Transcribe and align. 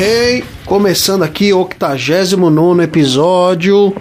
Hey, 0.00 0.44
começando 0.64 1.24
aqui 1.24 1.52
o 1.52 1.58
89 1.58 2.84
episódio. 2.84 3.92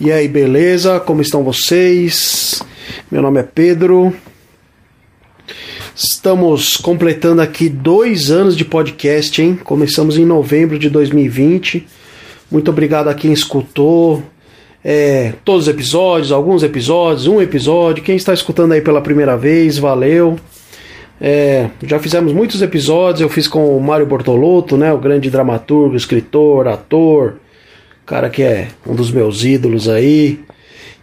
E 0.00 0.12
aí, 0.12 0.28
beleza? 0.28 1.00
Como 1.00 1.20
estão 1.20 1.42
vocês? 1.42 2.62
Meu 3.10 3.20
nome 3.20 3.40
é 3.40 3.42
Pedro. 3.42 4.14
Estamos 5.92 6.76
completando 6.76 7.42
aqui 7.42 7.68
dois 7.68 8.30
anos 8.30 8.56
de 8.56 8.64
podcast, 8.64 9.42
hein? 9.42 9.58
Começamos 9.64 10.16
em 10.16 10.24
novembro 10.24 10.78
de 10.78 10.88
2020. 10.88 11.84
Muito 12.48 12.70
obrigado 12.70 13.08
a 13.08 13.14
quem 13.14 13.32
escutou 13.32 14.22
é, 14.84 15.32
todos 15.44 15.62
os 15.62 15.68
episódios, 15.68 16.30
alguns 16.30 16.62
episódios, 16.62 17.26
um 17.26 17.42
episódio. 17.42 18.04
Quem 18.04 18.14
está 18.14 18.32
escutando 18.32 18.70
aí 18.70 18.80
pela 18.80 19.00
primeira 19.00 19.36
vez, 19.36 19.78
valeu. 19.78 20.38
É, 21.20 21.70
já 21.84 21.98
fizemos 21.98 22.32
muitos 22.32 22.60
episódios, 22.60 23.20
eu 23.20 23.28
fiz 23.28 23.46
com 23.46 23.76
o 23.76 23.80
Mário 23.80 24.06
Bortolotto, 24.06 24.76
né, 24.76 24.92
o 24.92 24.98
grande 24.98 25.30
dramaturgo, 25.30 25.96
escritor, 25.96 26.66
ator, 26.66 27.36
cara 28.04 28.28
que 28.28 28.42
é 28.42 28.68
um 28.86 28.94
dos 28.94 29.10
meus 29.10 29.44
ídolos 29.44 29.88
aí. 29.88 30.40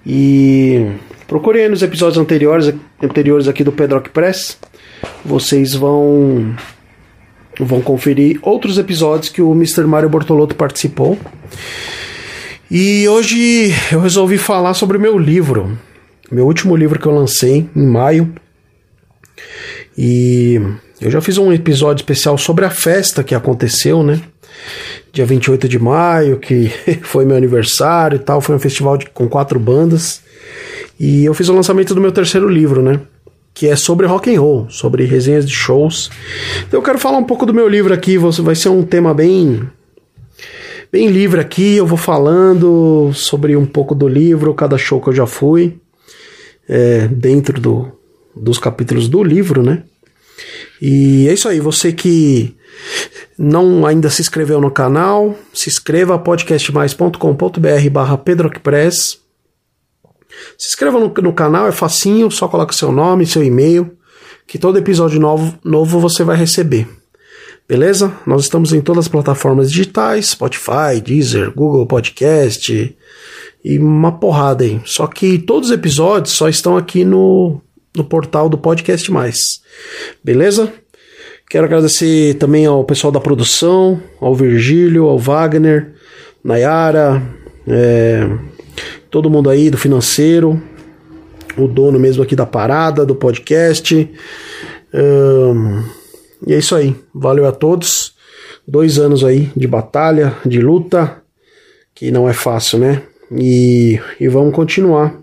E 0.06 0.88
procurem 1.28 1.70
nos 1.70 1.81
episódios 1.81 2.18
anteriores, 2.18 2.73
anteriores 3.02 3.48
aqui 3.48 3.64
do 3.64 3.72
Pedrock 3.72 4.09
Press. 4.09 4.58
Vocês 5.23 5.73
vão 5.73 6.56
vão 7.59 7.81
conferir 7.81 8.40
outros 8.42 8.78
episódios 8.78 9.30
que 9.30 9.42
o 9.42 9.52
Mr. 9.52 9.84
Mário 9.84 10.09
Bortolotto 10.09 10.56
participou. 10.56 11.18
E 12.70 13.08
hoje 13.08 13.72
eu 13.92 14.00
resolvi 14.00 14.38
falar 14.38 14.73
sobre 14.73 14.98
o 14.98 15.00
meu 15.00 15.18
livro, 15.18 15.78
meu 16.31 16.46
último 16.46 16.75
livro 16.75 16.98
que 16.98 17.06
eu 17.06 17.12
lancei 17.12 17.70
em 17.75 17.86
maio 17.86 18.34
e 19.97 20.61
eu 21.00 21.09
já 21.09 21.20
fiz 21.20 21.38
um 21.38 21.52
episódio 21.52 22.02
especial 22.02 22.38
sobre 22.38 22.64
a 22.64 22.70
festa 22.70 23.23
que 23.23 23.36
aconteceu, 23.36 24.03
né? 24.03 24.22
Dia 25.11 25.25
28 25.25 25.67
de 25.67 25.80
maio, 25.80 26.38
que 26.38 26.72
foi 27.02 27.25
meu 27.25 27.36
aniversário 27.36 28.16
e 28.16 28.19
tal. 28.19 28.39
Foi 28.39 28.56
um 28.56 28.59
festival 28.59 28.97
de, 28.97 29.08
com 29.08 29.28
quatro 29.28 29.59
bandas. 29.59 30.22
E 31.00 31.25
eu 31.25 31.34
fiz 31.34 31.50
o 31.50 31.53
lançamento 31.53 31.95
do 31.95 32.02
meu 32.02 32.12
terceiro 32.12 32.47
livro, 32.47 32.81
né? 32.81 33.00
Que 33.53 33.67
é 33.67 33.75
sobre 33.75 34.06
rock 34.06 34.34
and 34.34 34.39
roll, 34.39 34.69
sobre 34.69 35.03
resenhas 35.06 35.45
de 35.45 35.53
shows. 35.53 36.09
Então 36.67 36.80
eu 36.80 36.84
quero 36.84 37.00
falar 37.00 37.17
um 37.17 37.23
pouco 37.23 37.45
do 37.45 37.53
meu 37.53 37.67
livro 37.67 37.94
aqui. 37.94 38.17
Vai 38.17 38.56
ser 38.56 38.69
um 38.69 38.84
tema 38.84 39.14
bem 39.14 39.67
bem 40.92 41.08
livre 41.08 41.42
aqui. 41.42 41.75
Eu 41.75 41.88
vou 41.88 41.97
falando 41.97 43.12
sobre 43.14 43.56
um 43.56 43.66
pouco 43.66 43.95
do 43.95 44.08
livro, 44.08 44.53
cada 44.53 44.78
show 44.78 45.02
que 45.02 45.09
eu 45.09 45.14
já 45.14 45.25
fui, 45.25 45.78
é, 46.69 47.08
dentro 47.08 47.59
do, 47.59 47.92
dos 48.36 48.58
capítulos 48.58 49.08
do 49.08 49.24
livro, 49.24 49.64
né? 49.64 49.84
E 50.82 51.28
é 51.28 51.34
isso 51.34 51.48
aí, 51.48 51.60
você 51.60 51.92
que 51.92 52.56
não 53.38 53.86
ainda 53.86 54.10
se 54.10 54.22
inscreveu 54.22 54.60
no 54.60 54.72
canal, 54.72 55.36
se 55.54 55.70
inscreva 55.70 56.18
podcastmais.com.br 56.18 57.90
barra 57.92 58.18
pedroquepress. 58.18 59.20
Se 60.58 60.70
inscreva 60.70 61.00
no, 61.00 61.14
no, 61.14 61.34
canal, 61.34 61.68
é 61.68 61.72
facinho, 61.72 62.32
só 62.32 62.47
coloca 62.47 62.74
seu 62.74 62.91
nome, 62.91 63.25
seu 63.25 63.44
e-mail, 63.44 63.96
que 64.47 64.58
todo 64.58 64.78
episódio 64.78 65.20
novo, 65.20 65.58
novo 65.64 66.00
você 66.00 66.24
vai 66.24 66.38
receber. 66.38 66.88
Beleza? 67.68 68.12
Nós 68.25 68.44
estamos 68.44 68.74
em 68.74 68.81
todas 68.81 69.06
as 69.06 69.08
plataformas 69.08 69.72
digitais, 69.72 70.30
Spotify, 70.30 71.00
Deezer, 71.03 71.53
Google 71.53 71.86
Podcast 71.86 72.97
e 73.64 73.78
uma 73.80 74.12
porrada 74.12 74.64
aí. 74.64 74.81
Só 74.86 75.08
que 75.08 75.38
todos 75.38 75.70
os 75.70 75.75
episódios 75.75 76.34
só 76.36 76.50
estão 76.50 76.75
aqui 76.75 77.06
no 77.06 77.62
no 77.96 78.03
portal 78.03 78.50
do 78.50 78.57
Podcast 78.57 79.12
Mais. 79.12 79.62
Beleza? 80.24 80.72
Quero 81.50 81.66
agradecer 81.66 82.35
também 82.35 82.66
ao 82.66 82.84
pessoal 82.85 83.12
da 83.12 83.19
produção, 83.19 84.02
ao 84.19 84.34
Virgílio, 84.34 85.06
ao 85.06 85.19
Wagner, 85.19 85.94
Nayara, 86.44 87.22
é, 87.68 88.28
todo 89.09 89.29
mundo 89.29 89.50
aí 89.50 89.69
do 89.69 89.78
financeiro, 89.78 90.62
o 91.57 91.68
dono 91.68 92.00
mesmo 92.00 92.24
aqui 92.24 92.35
da 92.35 92.46
parada, 92.46 93.06
do 93.06 93.16
podcast. 93.16 94.09
E 96.47 96.53
é 96.53 96.58
isso 96.58 96.75
aí. 96.75 96.96
Valeu 97.13 97.46
a 97.46 97.52
todos. 97.52 98.16
Dois 98.68 98.97
anos 98.97 99.23
aí 99.23 99.52
de 99.56 99.68
batalha, 99.68 100.38
de 100.46 100.59
luta, 100.59 101.22
que 101.94 102.12
não 102.12 102.29
é 102.29 102.34
fácil, 102.34 102.79
né? 102.79 103.02
E, 103.31 104.00
e 104.19 104.28
vamos 104.28 104.53
continuar 104.53 105.21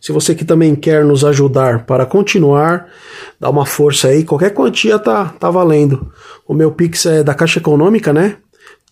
se 0.00 0.12
você 0.12 0.34
que 0.34 0.44
também 0.44 0.74
quer 0.74 1.04
nos 1.04 1.24
ajudar 1.24 1.86
para 1.86 2.04
continuar, 2.04 2.88
dá 3.38 3.48
uma 3.48 3.64
força 3.64 4.08
aí, 4.08 4.24
qualquer 4.24 4.50
quantia 4.50 4.98
tá, 4.98 5.26
tá 5.38 5.48
valendo. 5.50 6.12
O 6.46 6.54
meu 6.54 6.72
Pix 6.72 7.06
é 7.06 7.22
da 7.22 7.34
Caixa 7.34 7.60
Econômica, 7.60 8.12
né? 8.12 8.38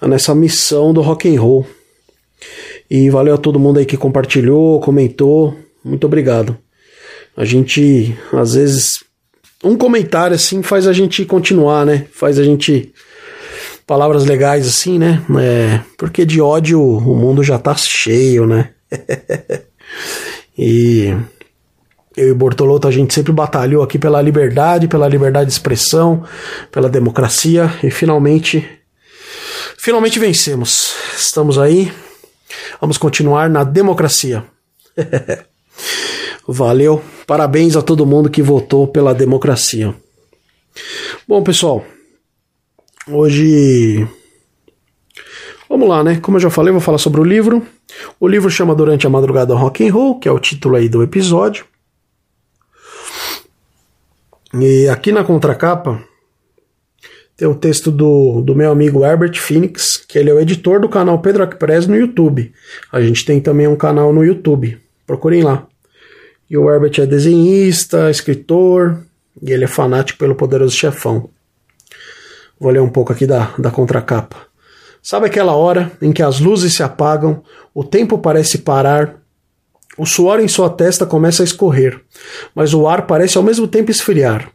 nessa 0.00 0.34
missão 0.34 0.94
do 0.94 1.00
rock 1.00 1.34
and 1.34 1.40
roll. 1.40 1.64
E 2.90 3.08
valeu 3.10 3.34
a 3.34 3.38
todo 3.38 3.60
mundo 3.60 3.78
aí 3.78 3.86
que 3.86 3.96
compartilhou, 3.96 4.80
comentou. 4.80 5.56
Muito 5.84 6.06
obrigado. 6.06 6.56
A 7.36 7.44
gente, 7.44 8.16
às 8.32 8.54
vezes, 8.54 9.02
um 9.62 9.76
comentário 9.76 10.34
assim 10.34 10.62
faz 10.62 10.86
a 10.86 10.92
gente 10.92 11.24
continuar, 11.24 11.84
né? 11.84 12.06
Faz 12.12 12.38
a 12.38 12.44
gente. 12.44 12.92
Palavras 13.86 14.24
legais 14.24 14.68
assim, 14.68 14.98
né? 14.98 15.20
É, 15.40 15.80
porque 15.98 16.24
de 16.24 16.40
ódio 16.40 16.80
o 16.80 17.16
mundo 17.16 17.42
já 17.42 17.58
tá 17.58 17.74
cheio, 17.74 18.46
né? 18.46 18.70
e 20.56 21.12
eu 22.16 22.28
e 22.28 22.34
Bortolotto 22.34 22.86
a 22.86 22.90
gente 22.90 23.14
sempre 23.14 23.32
batalhou 23.32 23.82
aqui 23.82 23.98
pela 23.98 24.22
liberdade, 24.22 24.86
pela 24.86 25.08
liberdade 25.08 25.46
de 25.46 25.52
expressão, 25.52 26.24
pela 26.70 26.88
democracia 26.88 27.72
e 27.82 27.90
finalmente 27.90 28.68
finalmente 29.76 30.18
vencemos. 30.18 30.94
Estamos 31.16 31.58
aí. 31.58 31.92
Vamos 32.80 32.98
continuar 32.98 33.48
na 33.48 33.64
democracia. 33.64 34.44
Valeu. 36.46 37.02
Parabéns 37.30 37.76
a 37.76 37.82
todo 37.82 38.04
mundo 38.04 38.28
que 38.28 38.42
votou 38.42 38.88
pela 38.88 39.14
democracia. 39.14 39.94
Bom, 41.28 41.44
pessoal, 41.44 41.84
hoje 43.08 44.04
Vamos 45.68 45.88
lá, 45.88 46.02
né? 46.02 46.18
Como 46.18 46.38
eu 46.38 46.40
já 46.40 46.50
falei, 46.50 46.72
vou 46.72 46.80
falar 46.80 46.98
sobre 46.98 47.20
o 47.20 47.24
livro. 47.24 47.64
O 48.18 48.26
livro 48.26 48.50
chama 48.50 48.74
Durante 48.74 49.06
a 49.06 49.10
Madrugada 49.10 49.54
Rock 49.54 49.86
and 49.86 49.92
Roll, 49.92 50.18
que 50.18 50.26
é 50.28 50.32
o 50.32 50.40
título 50.40 50.74
aí 50.74 50.88
do 50.88 51.04
episódio. 51.04 51.66
E 54.52 54.88
aqui 54.88 55.12
na 55.12 55.22
contracapa 55.22 56.02
tem 57.36 57.46
o 57.46 57.54
texto 57.54 57.92
do, 57.92 58.40
do 58.40 58.56
meu 58.56 58.72
amigo 58.72 59.04
Herbert 59.04 59.38
Phoenix, 59.38 59.96
que 59.96 60.18
ele 60.18 60.30
é 60.30 60.34
o 60.34 60.40
editor 60.40 60.80
do 60.80 60.88
canal 60.88 61.20
Pedro 61.20 61.46
Press 61.46 61.86
no 61.86 61.96
YouTube. 61.96 62.52
A 62.90 63.00
gente 63.00 63.24
tem 63.24 63.40
também 63.40 63.68
um 63.68 63.76
canal 63.76 64.12
no 64.12 64.24
YouTube. 64.24 64.80
Procurem 65.06 65.44
lá. 65.44 65.69
E 66.50 66.58
o 66.58 66.68
Herbert 66.68 66.98
é 66.98 67.06
desenhista, 67.06 68.10
escritor, 68.10 68.98
e 69.40 69.52
ele 69.52 69.64
é 69.64 69.68
fanático 69.68 70.18
pelo 70.18 70.34
Poderoso 70.34 70.76
Chefão. 70.76 71.30
Vou 72.58 72.72
ler 72.72 72.82
um 72.82 72.88
pouco 72.88 73.12
aqui 73.12 73.24
da, 73.24 73.54
da 73.56 73.70
contracapa. 73.70 74.36
Sabe 75.00 75.26
aquela 75.26 75.54
hora 75.54 75.92
em 76.02 76.12
que 76.12 76.22
as 76.22 76.40
luzes 76.40 76.74
se 76.74 76.82
apagam, 76.82 77.42
o 77.72 77.84
tempo 77.84 78.18
parece 78.18 78.58
parar, 78.58 79.20
o 79.96 80.04
suor 80.04 80.40
em 80.40 80.48
sua 80.48 80.68
testa 80.68 81.06
começa 81.06 81.42
a 81.42 81.44
escorrer, 81.44 82.00
mas 82.54 82.74
o 82.74 82.86
ar 82.86 83.06
parece 83.06 83.38
ao 83.38 83.44
mesmo 83.44 83.68
tempo 83.68 83.90
esfriar. 83.90 84.50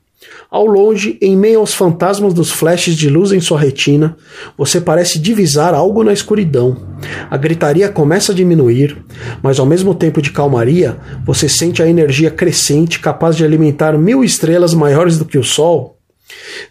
Ao 0.49 0.65
longe, 0.65 1.17
em 1.21 1.35
meio 1.35 1.59
aos 1.59 1.73
fantasmas 1.73 2.33
dos 2.33 2.51
flashes 2.51 2.95
de 2.95 3.09
luz 3.09 3.31
em 3.31 3.39
sua 3.39 3.59
retina, 3.59 4.15
você 4.57 4.79
parece 4.79 5.19
divisar 5.19 5.73
algo 5.73 6.03
na 6.03 6.13
escuridão. 6.13 6.95
A 7.29 7.35
gritaria 7.35 7.89
começa 7.89 8.31
a 8.31 8.35
diminuir, 8.35 8.97
mas 9.41 9.59
ao 9.59 9.65
mesmo 9.65 9.93
tempo 9.93 10.21
de 10.21 10.31
calmaria, 10.31 10.97
você 11.25 11.49
sente 11.49 11.81
a 11.81 11.89
energia 11.89 12.31
crescente 12.31 12.99
capaz 12.99 13.35
de 13.35 13.43
alimentar 13.43 13.97
mil 13.97 14.23
estrelas 14.23 14.73
maiores 14.73 15.17
do 15.17 15.25
que 15.25 15.37
o 15.37 15.43
Sol. 15.43 15.97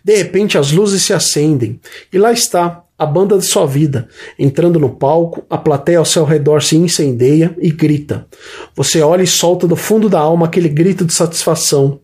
De 0.03 0.17
repente, 0.17 0.59
as 0.59 0.73
luzes 0.73 1.03
se 1.03 1.13
acendem, 1.13 1.81
e 2.13 2.19
lá 2.19 2.33
está, 2.33 2.84
a 2.99 3.05
banda 3.05 3.37
de 3.37 3.45
sua 3.45 3.67
vida, 3.67 4.09
entrando 4.39 4.79
no 4.79 4.91
palco, 4.91 5.45
a 5.51 5.59
plateia 5.59 5.99
ao 5.99 6.05
seu 6.05 6.25
redor 6.25 6.63
se 6.63 6.77
incendeia 6.77 7.55
e 7.59 7.71
grita. 7.71 8.27
Você 8.75 9.01
olha 9.01 9.23
e 9.23 9.27
solta 9.27 9.67
do 9.67 9.75
fundo 9.75 10.09
da 10.09 10.21
alma 10.21 10.47
aquele 10.47 10.69
grito 10.69 11.05
de 11.05 11.13
satisfação. 11.13 12.01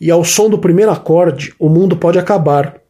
E 0.00 0.10
ao 0.10 0.24
som 0.24 0.50
do 0.50 0.58
primeiro 0.58 0.90
acorde, 0.90 1.54
o 1.58 1.68
mundo 1.68 1.96
pode 1.96 2.18
acabar, 2.18 2.80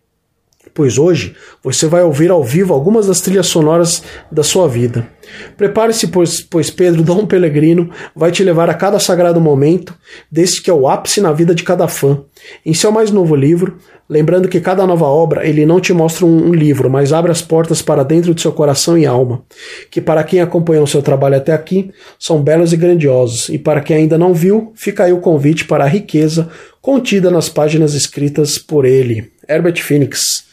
pois 0.76 0.99
hoje 0.99 1.34
você 1.64 1.87
vai 1.87 2.02
ouvir 2.02 2.31
ao 2.31 2.44
vivo 2.44 2.75
algumas 2.75 3.06
das 3.06 3.23
trilhas 3.23 3.46
sonoras 3.46 4.02
da 4.31 4.43
sua 4.43 4.69
vida. 4.69 5.08
Prepare-se, 5.56 6.08
pois, 6.08 6.43
pois 6.43 6.70
Pedro 6.70 7.02
Dom 7.02 7.26
Pellegrino 7.26 7.90
vai 8.14 8.31
te 8.31 8.44
levar 8.44 8.69
a 8.69 8.75
cada 8.75 9.00
sagrado 9.00 9.40
momento, 9.40 9.94
deste 10.31 10.62
que 10.62 10.70
é 10.70 10.75
o 10.75 10.87
ápice 10.87 11.20
na 11.20 11.32
vida 11.32 11.55
de 11.55 11.64
cada 11.64 11.88
fã. 11.88 12.20
Em 12.64 12.75
seu 12.75 12.93
mais 12.93 13.11
novo 13.11 13.34
livro, 13.34 13.78
lembrando 14.08 14.49
que 14.49 14.61
cada 14.61 14.87
nova 14.87 15.06
obra 15.06 15.46
ele 15.46 15.64
não 15.64 15.81
te 15.81 15.94
mostra 15.94 16.26
um, 16.26 16.49
um 16.49 16.52
livro, 16.52 16.90
mas 16.90 17.11
abre 17.11 17.32
as 17.32 17.40
portas 17.40 17.81
para 17.81 18.05
dentro 18.05 18.34
de 18.34 18.43
seu 18.43 18.52
coração 18.52 18.99
e 18.99 19.06
alma, 19.06 19.43
que 19.90 20.00
para 20.00 20.23
quem 20.23 20.43
acompanhou 20.43 20.87
seu 20.87 21.00
trabalho 21.00 21.37
até 21.37 21.52
aqui, 21.52 21.90
são 22.19 22.43
belos 22.43 22.75
e 22.75 22.76
grandiosos, 22.76 23.49
e 23.49 23.58
para 23.58 23.81
quem 23.81 23.96
ainda 23.96 24.19
não 24.19 24.34
viu, 24.34 24.73
fica 24.76 25.05
aí 25.05 25.12
o 25.12 25.20
convite 25.20 25.64
para 25.64 25.84
a 25.84 25.88
riqueza 25.88 26.50
contida 26.82 27.31
nas 27.31 27.49
páginas 27.49 27.94
escritas 27.94 28.58
por 28.58 28.84
ele. 28.84 29.32
Herbert 29.49 29.82
Phoenix. 29.82 30.46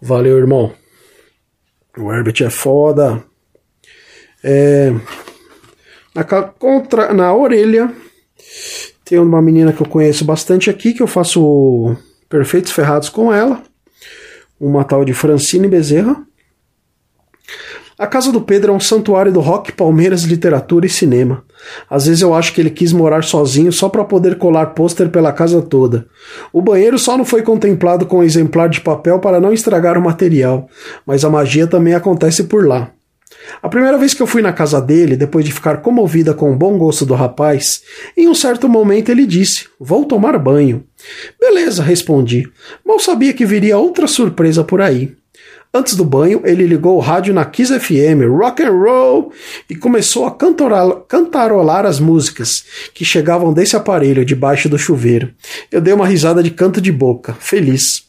Valeu, 0.00 0.38
irmão. 0.38 0.72
O 1.96 2.12
Herbert 2.12 2.42
é 2.42 2.50
foda. 2.50 3.24
É, 4.44 4.92
na, 6.14 6.24
contra, 6.24 7.12
na 7.12 7.34
orelha 7.34 7.92
tem 9.04 9.18
uma 9.18 9.40
menina 9.40 9.72
que 9.72 9.80
eu 9.80 9.88
conheço 9.88 10.24
bastante 10.24 10.68
aqui, 10.68 10.92
que 10.92 11.02
eu 11.02 11.06
faço 11.06 11.96
perfeitos 12.28 12.72
ferrados 12.72 13.08
com 13.08 13.32
ela. 13.32 13.62
Uma 14.58 14.84
tal 14.84 15.04
de 15.04 15.14
Francine 15.14 15.68
Bezerra. 15.68 16.26
A 17.98 18.06
casa 18.06 18.30
do 18.30 18.42
Pedro 18.42 18.72
é 18.72 18.76
um 18.76 18.80
santuário 18.80 19.32
do 19.32 19.40
rock, 19.40 19.72
Palmeiras, 19.72 20.24
literatura 20.24 20.84
e 20.84 20.88
cinema. 20.88 21.42
Às 21.88 22.04
vezes 22.04 22.20
eu 22.20 22.34
acho 22.34 22.52
que 22.52 22.60
ele 22.60 22.68
quis 22.68 22.92
morar 22.92 23.24
sozinho 23.24 23.72
só 23.72 23.88
para 23.88 24.04
poder 24.04 24.36
colar 24.36 24.66
pôster 24.66 25.08
pela 25.08 25.32
casa 25.32 25.62
toda. 25.62 26.06
O 26.52 26.60
banheiro 26.60 26.98
só 26.98 27.16
não 27.16 27.24
foi 27.24 27.40
contemplado 27.40 28.04
com 28.04 28.18
um 28.18 28.22
exemplar 28.22 28.68
de 28.68 28.82
papel 28.82 29.18
para 29.18 29.40
não 29.40 29.50
estragar 29.50 29.96
o 29.96 30.02
material, 30.02 30.68
mas 31.06 31.24
a 31.24 31.30
magia 31.30 31.66
também 31.66 31.94
acontece 31.94 32.44
por 32.44 32.66
lá. 32.66 32.90
A 33.62 33.68
primeira 33.68 33.96
vez 33.96 34.12
que 34.12 34.20
eu 34.20 34.26
fui 34.26 34.42
na 34.42 34.52
casa 34.52 34.78
dele, 34.78 35.16
depois 35.16 35.42
de 35.42 35.52
ficar 35.52 35.78
comovida 35.78 36.34
com 36.34 36.52
o 36.52 36.56
bom 36.56 36.76
gosto 36.76 37.06
do 37.06 37.14
rapaz, 37.14 37.82
em 38.14 38.28
um 38.28 38.34
certo 38.34 38.68
momento 38.68 39.08
ele 39.08 39.26
disse: 39.26 39.68
Vou 39.80 40.04
tomar 40.04 40.38
banho. 40.38 40.84
Beleza, 41.40 41.82
respondi. 41.82 42.46
Mal 42.84 42.98
sabia 43.00 43.32
que 43.32 43.46
viria 43.46 43.78
outra 43.78 44.06
surpresa 44.06 44.62
por 44.62 44.82
aí. 44.82 45.16
Antes 45.72 45.94
do 45.94 46.04
banho, 46.04 46.40
ele 46.44 46.66
ligou 46.66 46.96
o 46.96 47.00
rádio 47.00 47.34
na 47.34 47.44
Kiss 47.44 47.78
FM, 47.78 48.24
rock 48.30 48.62
and 48.62 48.70
roll, 48.70 49.32
e 49.68 49.76
começou 49.76 50.24
a 50.24 50.30
cantarolar 50.30 51.84
as 51.84 52.00
músicas 52.00 52.64
que 52.94 53.04
chegavam 53.04 53.52
desse 53.52 53.76
aparelho 53.76 54.24
debaixo 54.24 54.68
do 54.68 54.78
chuveiro. 54.78 55.30
Eu 55.70 55.80
dei 55.80 55.92
uma 55.92 56.06
risada 56.06 56.42
de 56.42 56.50
canto 56.50 56.80
de 56.80 56.90
boca, 56.90 57.34
feliz. 57.38 58.05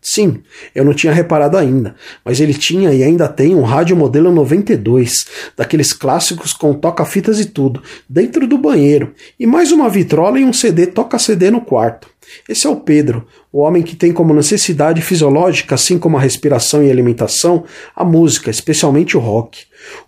Sim, 0.00 0.42
eu 0.74 0.84
não 0.84 0.94
tinha 0.94 1.12
reparado 1.12 1.56
ainda, 1.56 1.94
mas 2.24 2.40
ele 2.40 2.54
tinha 2.54 2.92
e 2.92 3.02
ainda 3.02 3.28
tem 3.28 3.54
um 3.54 3.62
rádio 3.62 3.96
modelo 3.96 4.32
92, 4.32 5.26
daqueles 5.56 5.92
clássicos 5.92 6.52
com 6.52 6.72
toca-fitas 6.72 7.40
e 7.40 7.46
tudo, 7.46 7.82
dentro 8.08 8.46
do 8.46 8.56
banheiro, 8.56 9.12
e 9.38 9.46
mais 9.46 9.72
uma 9.72 9.88
vitrola 9.88 10.38
e 10.38 10.44
um 10.44 10.52
CD 10.52 10.86
toca-CD 10.86 11.50
no 11.50 11.60
quarto. 11.60 12.08
Esse 12.48 12.66
é 12.66 12.70
o 12.70 12.76
Pedro, 12.76 13.26
o 13.52 13.58
homem 13.58 13.82
que 13.82 13.96
tem 13.96 14.12
como 14.12 14.34
necessidade 14.34 15.00
fisiológica, 15.00 15.74
assim 15.74 15.98
como 15.98 16.16
a 16.16 16.20
respiração 16.20 16.82
e 16.82 16.88
a 16.88 16.92
alimentação, 16.92 17.64
a 17.96 18.04
música, 18.04 18.50
especialmente 18.50 19.16
o 19.16 19.20
rock. 19.20 19.62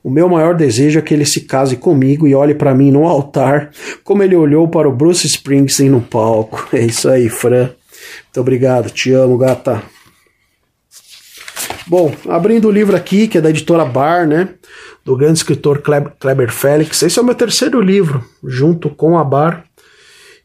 O 0.04 0.10
meu 0.10 0.28
maior 0.28 0.54
desejo 0.54 0.98
é 0.98 1.02
que 1.02 1.14
ele 1.14 1.24
se 1.24 1.42
case 1.42 1.76
comigo 1.76 2.28
e 2.28 2.34
olhe 2.34 2.54
para 2.54 2.74
mim 2.74 2.90
no 2.90 3.06
altar, 3.06 3.70
como 4.04 4.22
ele 4.22 4.36
olhou 4.36 4.68
para 4.68 4.88
o 4.88 4.94
Bruce 4.94 5.26
Springsteen 5.26 5.90
no 5.90 6.00
palco. 6.00 6.68
É 6.72 6.84
isso 6.84 7.08
aí, 7.08 7.28
Fran. 7.28 7.70
Muito 8.24 8.40
obrigado, 8.40 8.90
te 8.90 9.12
amo, 9.12 9.36
gata. 9.36 9.82
Bom, 11.86 12.14
abrindo 12.28 12.68
o 12.68 12.70
livro 12.70 12.94
aqui, 12.96 13.26
que 13.26 13.38
é 13.38 13.40
da 13.40 13.50
editora 13.50 13.84
Bar, 13.84 14.26
né? 14.26 14.54
Do 15.04 15.16
grande 15.16 15.38
escritor 15.38 15.82
Kleber 15.82 16.52
Félix. 16.52 17.02
Esse 17.02 17.18
é 17.18 17.22
o 17.22 17.24
meu 17.24 17.34
terceiro 17.34 17.80
livro, 17.80 18.24
junto 18.44 18.90
com 18.90 19.18
a 19.18 19.24
Bar. 19.24 19.64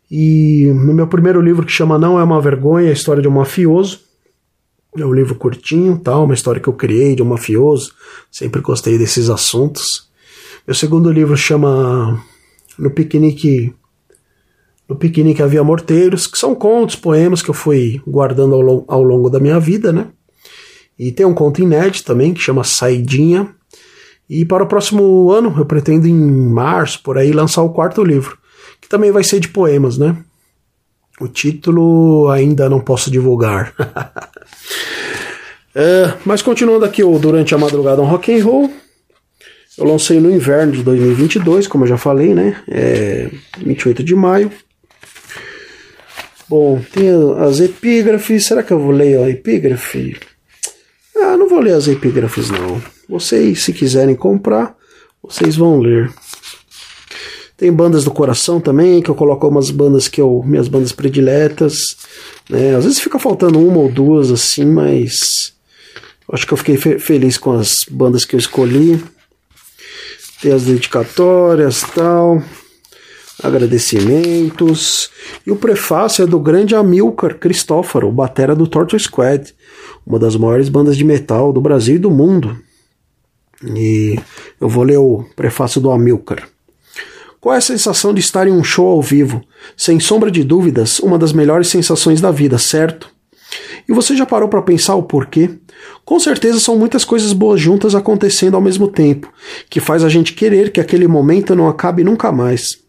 E 0.10 0.72
no 0.74 0.94
meu 0.94 1.08
primeiro 1.08 1.42
livro, 1.42 1.66
que 1.66 1.72
chama 1.72 2.00
Não 2.00 2.20
é 2.20 2.24
uma 2.24 2.42
Vergonha, 2.42 2.90
a 2.90 2.94
história 2.94 3.22
de 3.22 3.28
um 3.28 3.32
mafioso. 3.32 4.00
É 4.98 5.06
um 5.06 5.14
livro 5.14 5.36
curtinho, 5.36 6.00
tal, 6.00 6.24
uma 6.24 6.34
história 6.34 6.62
que 6.62 6.70
eu 6.70 6.74
criei 6.74 7.16
de 7.16 7.22
um 7.22 7.26
mafioso. 7.26 7.94
Sempre 8.32 8.62
gostei 8.62 8.98
desses 8.98 9.30
assuntos. 9.30 10.10
Meu 10.66 10.74
segundo 10.74 11.12
livro 11.12 11.38
chama 11.38 12.24
No 12.80 12.90
Piquenique 12.90 13.74
no 14.88 14.96
piquenique 14.96 15.42
havia 15.42 15.64
morteiros, 15.64 16.28
que 16.28 16.38
são 16.38 16.54
contos, 16.54 16.96
poemas 16.96 17.42
que 17.42 17.50
eu 17.50 17.54
fui 17.54 18.02
guardando 18.08 18.56
ao, 18.56 18.86
ao 18.88 19.04
longo 19.04 19.30
da 19.30 19.40
minha 19.40 19.60
vida, 19.60 19.92
né? 19.92 20.08
E 20.98 21.12
tem 21.12 21.26
um 21.26 21.34
conto 21.34 21.62
inédito 21.62 22.06
também, 22.06 22.34
que 22.34 22.42
chama 22.42 22.64
Saidinha. 22.64 23.50
E 24.30 24.46
para 24.46 24.64
o 24.64 24.68
próximo 24.68 25.32
ano, 25.32 25.54
eu 25.58 25.66
pretendo 25.66 26.08
em 26.08 26.14
março, 26.14 27.02
por 27.04 27.18
aí, 27.18 27.32
lançar 27.32 27.62
o 27.64 27.74
quarto 27.74 28.04
livro, 28.04 28.38
que 28.80 28.88
também 28.88 29.12
vai 29.12 29.24
ser 29.24 29.40
de 29.40 29.50
poemas, 29.50 29.98
né? 29.98 30.16
O 31.20 31.28
título 31.28 32.30
ainda 32.30 32.70
não 32.70 32.80
posso 32.80 33.10
divulgar. 33.10 33.74
é, 35.74 36.14
mas 36.26 36.42
continuando 36.42 36.86
aqui, 36.86 37.04
durante 37.20 37.54
a 37.54 37.58
madrugada 37.58 38.02
um 38.02 38.06
rock 38.06 38.34
and 38.34 38.44
roll, 38.44 38.72
eu 39.78 39.86
lancei 39.86 40.20
no 40.20 40.32
inverno 40.32 40.72
de 40.72 40.84
2022, 40.84 41.68
como 41.68 41.84
eu 41.84 41.90
já 41.90 41.98
falei, 41.98 42.34
né? 42.34 42.62
É 42.68 43.30
28 43.58 44.04
de 44.04 44.16
maio. 44.16 44.52
Bom, 46.48 46.80
tem 46.94 47.10
as 47.40 47.60
epígrafes. 47.60 48.46
Será 48.46 48.62
que 48.62 48.72
eu 48.72 48.80
vou 48.80 48.92
ler 48.92 49.18
a 49.18 49.30
epígrafe? 49.30 50.16
Ah, 51.18 51.36
não 51.36 51.50
vou 51.50 51.60
ler 51.60 51.74
as 51.74 51.88
epígrafes 51.88 52.50
não. 52.52 52.82
Vocês, 53.10 53.64
se 53.64 53.74
quiserem 53.74 54.16
comprar, 54.16 54.76
vocês 55.24 55.56
vão 55.56 55.80
ler. 55.80 56.12
Tem 57.58 57.72
bandas 57.72 58.04
do 58.04 58.12
coração 58.12 58.60
também, 58.60 59.02
que 59.02 59.10
eu 59.10 59.16
coloco 59.16 59.48
umas 59.48 59.72
bandas 59.72 60.08
que 60.08 60.22
eu. 60.22 60.44
minhas 60.46 60.68
bandas 60.68 60.92
prediletas. 60.92 61.78
Né? 62.50 62.76
Às 62.76 62.84
vezes 62.84 63.00
fica 63.00 63.18
faltando 63.18 63.60
uma 63.60 63.80
ou 63.80 63.92
duas 63.92 64.30
assim, 64.30 64.66
mas. 64.66 65.54
Acho 66.32 66.46
que 66.46 66.54
eu 66.54 66.58
fiquei 66.58 66.78
fe 66.78 67.00
feliz 67.00 67.38
com 67.38 67.54
as 67.54 67.86
bandas 67.90 68.24
que 68.26 68.36
eu 68.36 68.40
escolhi. 68.40 69.04
Tem 70.42 70.52
as 70.52 70.64
dedicatórias 70.64 71.82
tal 71.82 72.44
agradecimentos. 73.42 75.10
E 75.46 75.52
o 75.52 75.56
prefácio 75.56 76.24
é 76.24 76.28
do 76.28 76.40
grande 76.40 76.76
Amilcar 76.76 77.38
Cristófaro, 77.38 78.12
batera 78.12 78.56
do 78.56 78.68
Torture 78.68 79.02
Squad, 79.02 79.54
uma 80.06 80.20
das 80.20 80.36
maiores 80.36 80.70
bandas 80.70 80.98
de 80.98 81.04
metal 81.04 81.52
do 81.52 81.62
Brasil 81.62 81.96
e 81.96 82.00
do 82.00 82.12
mundo. 82.12 82.58
E 83.64 84.20
eu 84.60 84.70
vou 84.70 84.84
ler 84.84 84.98
o 84.98 85.26
prefácio 85.36 85.82
do 85.82 85.92
Amilcar. 85.92 86.48
Qual 87.40 87.54
é 87.54 87.60
a 87.60 87.62
sensação 87.62 88.14
de 88.14 88.20
estar 88.20 88.48
em 88.48 88.52
um 88.52 88.64
show 88.64 88.88
ao 88.88 89.02
vivo? 89.02 89.42
Sem 89.78 90.00
sombra 90.00 90.32
de 90.32 90.44
dúvidas, 90.44 91.00
uma 91.00 91.18
das 91.18 91.32
melhores 91.32 91.68
sensações 91.68 92.20
da 92.20 92.32
vida, 92.32 92.58
certo? 92.58 93.10
E 93.88 93.94
você 93.94 94.16
já 94.16 94.26
parou 94.26 94.50
para 94.50 94.64
pensar 94.64 94.96
o 94.96 95.04
porquê? 95.04 95.52
Com 96.04 96.20
certeza 96.20 96.60
são 96.60 96.76
muitas 96.76 97.06
coisas 97.06 97.34
boas 97.34 97.62
juntas 97.62 97.94
acontecendo 97.94 98.56
ao 98.56 98.62
mesmo 98.62 98.88
tempo, 98.88 99.32
que 99.70 99.80
faz 99.80 100.04
a 100.04 100.10
gente 100.10 100.34
querer 100.34 100.72
que 100.72 100.80
aquele 100.80 101.08
momento 101.08 101.56
não 101.56 101.70
acabe 101.70 102.04
nunca 102.04 102.32
mais. 102.32 102.85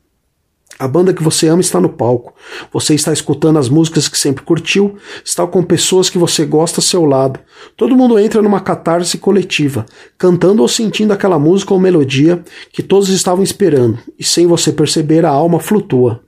A 0.78 0.86
banda 0.86 1.14
que 1.14 1.22
você 1.22 1.48
ama 1.48 1.60
está 1.60 1.80
no 1.80 1.88
palco. 1.88 2.34
Você 2.72 2.94
está 2.94 3.12
escutando 3.12 3.58
as 3.58 3.68
músicas 3.68 4.08
que 4.08 4.18
sempre 4.18 4.44
curtiu, 4.44 4.96
está 5.24 5.46
com 5.46 5.62
pessoas 5.62 6.10
que 6.10 6.18
você 6.18 6.44
gosta 6.44 6.78
ao 6.78 6.84
seu 6.84 7.04
lado. 7.04 7.40
Todo 7.76 7.96
mundo 7.96 8.18
entra 8.18 8.42
numa 8.42 8.60
catarse 8.60 9.16
coletiva, 9.16 9.86
cantando 10.18 10.60
ou 10.60 10.68
sentindo 10.68 11.12
aquela 11.12 11.38
música 11.38 11.72
ou 11.72 11.80
melodia 11.80 12.42
que 12.72 12.82
todos 12.82 13.08
estavam 13.08 13.42
esperando, 13.42 13.98
e 14.18 14.24
sem 14.24 14.46
você 14.46 14.70
perceber, 14.70 15.24
a 15.24 15.30
alma 15.30 15.58
flutua. 15.58 16.20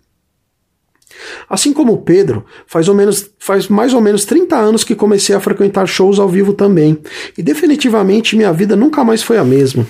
Assim 1.49 1.73
como 1.73 1.99
Pedro, 1.99 2.45
faz, 2.67 2.89
menos, 2.89 3.31
faz 3.39 3.69
mais 3.69 3.93
ou 3.93 4.01
menos 4.01 4.25
30 4.25 4.57
anos 4.57 4.85
que 4.85 4.95
comecei 4.95 5.35
a 5.35 5.41
frequentar 5.41 5.87
shows 5.87 6.19
ao 6.19 6.29
vivo 6.29 6.55
também, 6.55 6.99
e 7.37 7.43
definitivamente 7.43 8.37
minha 8.37 8.53
vida 8.53 8.77
nunca 8.77 9.05
mais 9.05 9.23
foi 9.23 9.37
a 9.37 9.45
mesma. 9.45 9.87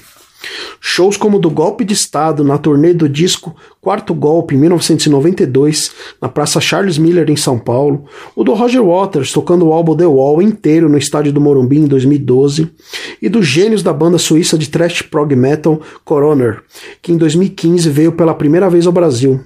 Shows 0.80 1.16
como 1.16 1.38
do 1.38 1.50
Golpe 1.50 1.84
de 1.84 1.92
Estado 1.92 2.44
na 2.44 2.56
turnê 2.58 2.94
do 2.94 3.08
disco 3.08 3.54
Quarto 3.80 4.14
Golpe 4.14 4.54
em 4.54 4.58
1992, 4.58 5.90
na 6.20 6.28
Praça 6.28 6.60
Charles 6.60 6.98
Miller 6.98 7.28
em 7.30 7.36
São 7.36 7.58
Paulo, 7.58 8.04
o 8.36 8.44
do 8.44 8.54
Roger 8.54 8.82
Waters 8.82 9.32
tocando 9.32 9.66
o 9.66 9.72
álbum 9.72 9.96
The 9.96 10.06
Wall 10.06 10.40
inteiro 10.40 10.88
no 10.88 10.98
estádio 10.98 11.32
do 11.32 11.40
Morumbi 11.40 11.78
em 11.78 11.86
2012, 11.86 12.70
e 13.20 13.28
dos 13.28 13.46
gênios 13.46 13.82
da 13.82 13.92
banda 13.92 14.18
suíça 14.18 14.56
de 14.56 14.68
thrash 14.68 15.02
prog 15.02 15.34
metal 15.34 15.80
Coroner, 16.04 16.62
que 17.02 17.12
em 17.12 17.16
2015 17.16 17.88
veio 17.90 18.12
pela 18.12 18.34
primeira 18.34 18.70
vez 18.70 18.86
ao 18.86 18.92
Brasil. 18.92 19.40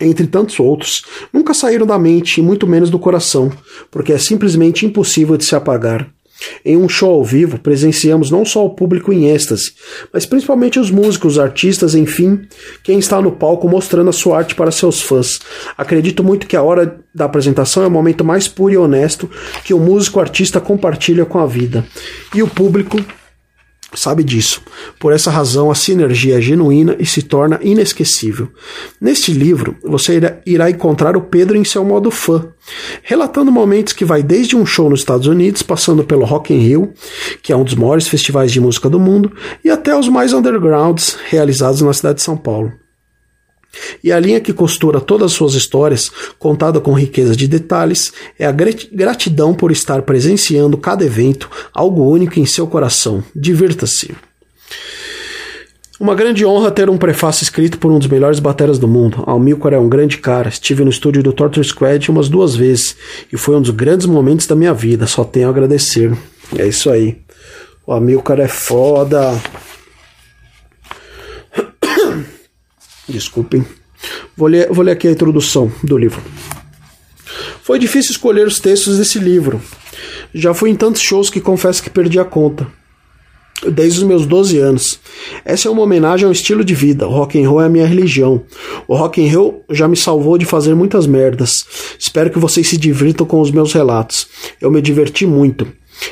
Entre 0.00 0.26
tantos 0.26 0.58
outros, 0.58 1.04
nunca 1.32 1.52
saíram 1.52 1.86
da 1.86 1.98
mente 1.98 2.40
e 2.40 2.42
muito 2.42 2.66
menos 2.66 2.88
do 2.88 2.98
coração, 2.98 3.52
porque 3.90 4.12
é 4.12 4.18
simplesmente 4.18 4.86
impossível 4.86 5.36
de 5.36 5.44
se 5.44 5.54
apagar. 5.54 6.10
Em 6.64 6.76
um 6.76 6.88
show 6.88 7.12
ao 7.14 7.24
vivo, 7.24 7.58
presenciamos 7.58 8.30
não 8.30 8.44
só 8.44 8.64
o 8.64 8.70
público 8.70 9.12
em 9.12 9.28
êxtase, 9.28 9.72
mas 10.12 10.26
principalmente 10.26 10.78
os 10.78 10.90
músicos, 10.90 11.34
os 11.34 11.38
artistas, 11.38 11.94
enfim, 11.94 12.42
quem 12.82 12.98
está 12.98 13.20
no 13.20 13.32
palco 13.32 13.68
mostrando 13.68 14.10
a 14.10 14.12
sua 14.12 14.38
arte 14.38 14.54
para 14.54 14.70
seus 14.70 15.00
fãs. 15.00 15.40
Acredito 15.76 16.24
muito 16.24 16.46
que 16.46 16.56
a 16.56 16.62
hora 16.62 16.98
da 17.14 17.24
apresentação 17.24 17.82
é 17.82 17.86
o 17.86 17.90
momento 17.90 18.24
mais 18.24 18.46
puro 18.46 18.72
e 18.72 18.76
honesto 18.76 19.28
que 19.64 19.74
o 19.74 19.78
músico 19.78 20.20
artista 20.20 20.60
compartilha 20.60 21.24
com 21.24 21.38
a 21.38 21.46
vida. 21.46 21.84
E 22.34 22.42
o 22.42 22.48
público 22.48 22.98
sabe 23.94 24.22
disso. 24.22 24.62
Por 24.98 25.12
essa 25.12 25.30
razão, 25.30 25.70
a 25.70 25.74
sinergia 25.74 26.38
é 26.38 26.40
genuína 26.40 26.96
e 26.98 27.06
se 27.06 27.22
torna 27.22 27.58
inesquecível. 27.62 28.48
Neste 29.00 29.32
livro, 29.32 29.76
você 29.82 30.20
irá 30.46 30.70
encontrar 30.70 31.16
o 31.16 31.22
Pedro 31.22 31.56
em 31.56 31.64
seu 31.64 31.84
modo 31.84 32.10
fã, 32.10 32.46
relatando 33.02 33.50
momentos 33.50 33.92
que 33.92 34.04
vai 34.04 34.22
desde 34.22 34.56
um 34.56 34.64
show 34.64 34.88
nos 34.88 35.00
Estados 35.00 35.26
Unidos, 35.26 35.62
passando 35.62 36.04
pelo 36.04 36.24
Rock 36.24 36.54
in 36.54 36.58
Rio, 36.58 36.92
que 37.42 37.52
é 37.52 37.56
um 37.56 37.64
dos 37.64 37.74
maiores 37.74 38.08
festivais 38.08 38.52
de 38.52 38.60
música 38.60 38.88
do 38.88 39.00
mundo, 39.00 39.32
e 39.64 39.70
até 39.70 39.96
os 39.96 40.08
mais 40.08 40.32
undergrounds 40.32 41.16
realizados 41.28 41.80
na 41.80 41.92
cidade 41.92 42.16
de 42.16 42.22
São 42.22 42.36
Paulo. 42.36 42.72
E 44.02 44.10
a 44.10 44.18
linha 44.18 44.40
que 44.40 44.52
costura 44.52 45.00
todas 45.00 45.32
as 45.32 45.36
suas 45.36 45.54
histórias, 45.54 46.10
contada 46.38 46.80
com 46.80 46.92
riqueza 46.92 47.36
de 47.36 47.46
detalhes, 47.46 48.12
é 48.38 48.46
a 48.46 48.52
gratidão 48.52 49.54
por 49.54 49.70
estar 49.70 50.02
presenciando 50.02 50.76
cada 50.76 51.04
evento, 51.04 51.50
algo 51.72 52.08
único 52.10 52.38
em 52.38 52.46
seu 52.46 52.66
coração. 52.66 53.22
Divirta-se. 53.34 54.14
Uma 56.00 56.14
grande 56.14 56.46
honra 56.46 56.70
ter 56.70 56.88
um 56.88 56.96
prefácio 56.96 57.44
escrito 57.44 57.76
por 57.76 57.92
um 57.92 57.98
dos 57.98 58.08
melhores 58.08 58.40
bateras 58.40 58.78
do 58.78 58.88
mundo. 58.88 59.22
Almilcar 59.26 59.74
é 59.74 59.78
um 59.78 59.86
grande 59.86 60.16
cara. 60.16 60.48
Estive 60.48 60.82
no 60.82 60.88
estúdio 60.88 61.22
do 61.22 61.30
Torture 61.30 61.62
Squad 61.62 62.10
umas 62.10 62.26
duas 62.26 62.56
vezes 62.56 62.96
e 63.30 63.36
foi 63.36 63.54
um 63.54 63.60
dos 63.60 63.70
grandes 63.70 64.06
momentos 64.06 64.46
da 64.46 64.56
minha 64.56 64.72
vida. 64.72 65.06
Só 65.06 65.24
tenho 65.24 65.48
a 65.48 65.50
agradecer. 65.50 66.16
É 66.56 66.66
isso 66.66 66.88
aí. 66.88 67.18
O 67.86 67.92
Amilcar 67.92 68.40
é 68.40 68.48
foda. 68.48 69.38
Desculpem. 73.10 73.64
Vou 74.36 74.48
ler, 74.48 74.68
vou 74.70 74.84
ler 74.84 74.92
aqui 74.92 75.08
a 75.08 75.10
introdução 75.10 75.70
do 75.82 75.98
livro. 75.98 76.22
Foi 77.62 77.78
difícil 77.78 78.12
escolher 78.12 78.46
os 78.46 78.58
textos 78.58 78.98
desse 78.98 79.18
livro. 79.18 79.60
Já 80.34 80.54
fui 80.54 80.70
em 80.70 80.74
tantos 80.74 81.02
shows 81.02 81.28
que 81.28 81.40
confesso 81.40 81.82
que 81.82 81.90
perdi 81.90 82.18
a 82.18 82.24
conta. 82.24 82.66
Desde 83.70 83.98
os 83.98 84.04
meus 84.04 84.24
12 84.24 84.56
anos. 84.58 84.98
Essa 85.44 85.68
é 85.68 85.70
uma 85.70 85.82
homenagem 85.82 86.24
ao 86.24 86.32
estilo 86.32 86.64
de 86.64 86.74
vida. 86.74 87.06
O 87.06 87.10
rock 87.10 87.40
and 87.40 87.48
roll 87.48 87.60
é 87.60 87.66
a 87.66 87.68
minha 87.68 87.86
religião. 87.86 88.42
O 88.88 88.96
rock 88.96 89.22
and 89.22 89.30
roll 89.30 89.64
já 89.70 89.86
me 89.86 89.96
salvou 89.96 90.38
de 90.38 90.46
fazer 90.46 90.74
muitas 90.74 91.06
merdas. 91.06 91.66
Espero 91.98 92.30
que 92.30 92.38
vocês 92.38 92.66
se 92.66 92.78
divirtam 92.78 93.26
com 93.26 93.40
os 93.40 93.50
meus 93.50 93.74
relatos. 93.74 94.26
Eu 94.60 94.70
me 94.70 94.80
diverti 94.80 95.26
muito. 95.26 95.68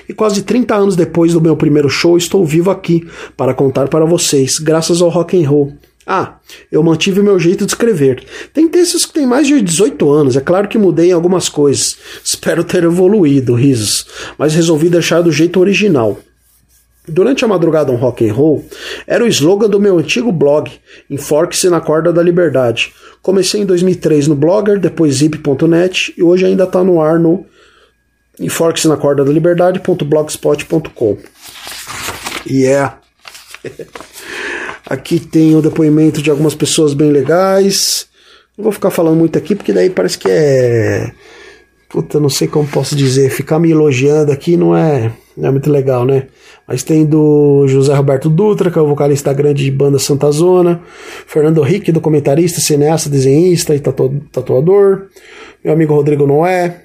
E 0.07 0.13
quase 0.13 0.43
30 0.43 0.75
anos 0.75 0.97
depois 0.97 1.33
do 1.33 1.41
meu 1.41 1.57
primeiro 1.57 1.89
show, 1.89 2.19
estou 2.19 2.45
vivo 2.45 2.71
aqui 2.71 3.09
para 3.37 3.55
contar 3.55 3.89
para 3.89 4.05
vocês, 4.05 4.59
graças 4.59 5.01
ao 5.01 5.09
rock 5.09 5.43
and 5.43 5.49
roll. 5.49 5.73
Ah, 6.11 6.37
eu 6.73 6.83
mantive 6.83 7.21
meu 7.21 7.39
jeito 7.39 7.67
de 7.67 7.73
escrever. 7.73 8.25
Tem 8.55 8.67
textos 8.67 9.05
que 9.05 9.13
têm 9.13 9.27
mais 9.27 9.47
de 9.47 9.61
18 9.61 10.11
anos, 10.11 10.37
é 10.37 10.41
claro 10.41 10.67
que 10.67 10.79
mudei 10.79 11.11
em 11.11 11.13
algumas 11.13 11.51
coisas. 11.51 11.99
Espero 12.25 12.65
ter 12.65 12.83
evoluído, 12.83 13.55
risos, 13.55 14.07
mas 14.39 14.55
resolvi 14.55 14.89
deixar 14.89 15.21
do 15.21 15.31
jeito 15.31 15.61
original. 15.61 16.19
Durante 17.07 17.45
a 17.45 17.49
madrugada 17.49 17.93
um 17.93 17.97
rock 17.97 18.27
and 18.27 18.33
roll 18.33 18.65
era 19.07 19.23
o 19.23 19.27
slogan 19.27 19.69
do 19.69 19.79
meu 19.79 19.99
antigo 19.99 20.33
blog, 20.33 20.71
Enforque-se 21.11 21.69
na 21.69 21.79
corda 21.79 22.11
da 22.11 22.23
liberdade. 22.23 22.91
Comecei 23.21 23.61
em 23.61 23.67
2003 23.67 24.29
no 24.29 24.35
Blogger, 24.35 24.81
depois 24.81 25.17
zip.net 25.17 26.15
e 26.17 26.23
hoje 26.23 26.47
ainda 26.47 26.65
está 26.65 26.83
no 26.83 27.03
ar 27.03 27.19
no 27.19 27.45
enforque-se 28.41 28.89
na 28.89 28.97
corda 28.97 29.25
da 29.25 29.33
liberdade.blogspot.com. 29.33 31.19
E 32.47 32.63
yeah. 32.63 32.99
Aqui 34.89 35.21
tem 35.21 35.55
o 35.55 35.61
depoimento 35.61 36.23
de 36.23 36.31
algumas 36.31 36.55
pessoas 36.55 36.95
bem 36.95 37.13
legais. 37.13 38.07
Não 38.57 38.63
vou 38.63 38.73
ficar 38.73 38.91
falando 38.91 39.19
muito 39.19 39.37
aqui, 39.37 39.55
porque 39.55 39.73
daí 39.73 39.91
parece 39.91 40.17
que 40.17 40.29
é. 40.31 41.13
Puta, 41.91 42.19
não 42.19 42.31
sei 42.31 42.49
como 42.49 42.67
posso 42.67 42.97
dizer. 42.97 43.29
Ficar 43.31 43.59
me 43.59 43.71
elogiando 43.71 44.33
aqui 44.33 44.57
não 44.57 44.75
é, 44.75 45.13
não 45.37 45.49
é 45.49 45.53
muito 45.53 45.71
legal, 45.71 46.07
né? 46.07 46.29
Mas 46.67 46.83
tem 46.83 47.05
do 47.05 47.67
José 47.69 47.95
Roberto 47.95 48.31
Dutra, 48.31 48.71
que 48.71 48.79
é 48.79 48.83
o 48.83 48.89
vocalista 48.89 49.33
grande 49.33 49.71
banda 49.71 49.99
Santa 49.99 50.31
Zona. 50.31 50.81
Fernando 51.27 51.65
Henrique, 51.65 51.93
documentarista, 51.93 52.61
cineasta, 52.61 53.11
desenhista 53.11 53.75
e 53.75 53.81
tatu 53.81 54.23
tatuador. 54.33 55.09
Meu 55.63 55.75
amigo 55.75 55.95
Rodrigo 55.95 56.27
Noé. 56.27 56.85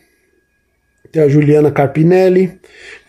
Tem 1.10 1.22
a 1.24 1.30
Juliana 1.30 1.72
Carpinelli. 1.72 2.52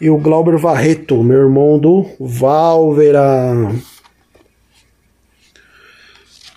E 0.00 0.08
o 0.08 0.18
Glauber 0.18 0.56
Varreto, 0.56 1.22
meu 1.22 1.38
irmão 1.38 1.80
do 1.80 2.06
Valvera. 2.20 3.72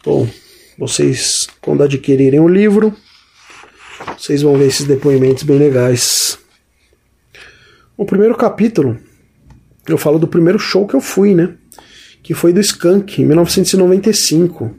Bom, 0.07 0.25
vocês, 0.77 1.49
quando 1.61 1.83
adquirirem 1.83 2.39
o 2.39 2.47
livro, 2.47 2.95
vocês 4.17 4.41
vão 4.41 4.57
ver 4.57 4.67
esses 4.67 4.87
depoimentos 4.87 5.43
bem 5.43 5.57
legais. 5.57 6.39
O 7.97 8.05
primeiro 8.05 8.33
capítulo, 8.37 8.97
eu 9.85 9.97
falo 9.97 10.17
do 10.17 10.25
primeiro 10.25 10.57
show 10.57 10.87
que 10.87 10.93
eu 10.93 11.01
fui, 11.01 11.35
né? 11.35 11.55
Que 12.23 12.33
foi 12.33 12.53
do 12.53 12.61
Skunk, 12.61 13.21
em 13.21 13.25
1995. 13.25 14.73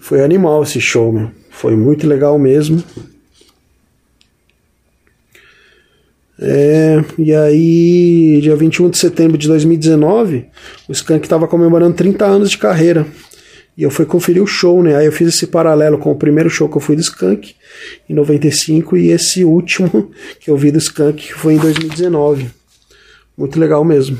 Foi 0.00 0.24
animal 0.24 0.62
esse 0.62 0.80
show, 0.80 1.12
meu. 1.12 1.30
Foi 1.50 1.76
muito 1.76 2.06
legal 2.06 2.38
mesmo. 2.38 2.82
É, 6.40 7.04
e 7.18 7.34
aí, 7.34 8.40
dia 8.40 8.56
21 8.56 8.88
de 8.88 8.96
setembro 8.96 9.36
de 9.36 9.46
2019, 9.46 10.46
o 10.88 10.92
Skank 10.92 11.26
estava 11.26 11.46
comemorando 11.46 11.96
30 11.96 12.24
anos 12.24 12.50
de 12.50 12.56
carreira. 12.56 13.06
E 13.78 13.84
eu 13.84 13.92
fui 13.92 14.04
conferir 14.04 14.42
o 14.42 14.46
show, 14.46 14.82
né? 14.82 14.96
Aí 14.96 15.06
eu 15.06 15.12
fiz 15.12 15.28
esse 15.28 15.46
paralelo 15.46 15.98
com 15.98 16.10
o 16.10 16.16
primeiro 16.16 16.50
show 16.50 16.68
que 16.68 16.76
eu 16.76 16.80
fui 16.80 16.96
do 16.96 17.00
Skank, 17.00 17.54
em 18.10 18.12
95, 18.12 18.96
e 18.96 19.12
esse 19.12 19.44
último 19.44 20.10
que 20.40 20.50
eu 20.50 20.56
vi 20.56 20.72
do 20.72 20.78
Skank, 20.78 21.32
foi 21.32 21.54
em 21.54 21.58
2019. 21.58 22.50
Muito 23.36 23.60
legal 23.60 23.84
mesmo. 23.84 24.18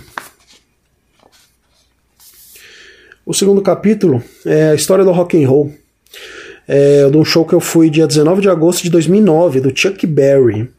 O 3.26 3.34
segundo 3.34 3.60
capítulo 3.60 4.22
é 4.46 4.70
a 4.70 4.74
história 4.76 5.04
do 5.04 5.10
rock 5.10 5.42
and 5.42 5.48
roll. 5.48 5.74
É 6.68 7.10
de 7.10 7.16
um 7.16 7.24
show 7.24 7.44
que 7.44 7.54
eu 7.54 7.60
fui 7.60 7.90
dia 7.90 8.06
19 8.06 8.40
de 8.40 8.48
agosto 8.48 8.84
de 8.84 8.90
2009, 8.90 9.60
do 9.60 9.76
Chuck 9.76 10.06
Berry. 10.06 10.70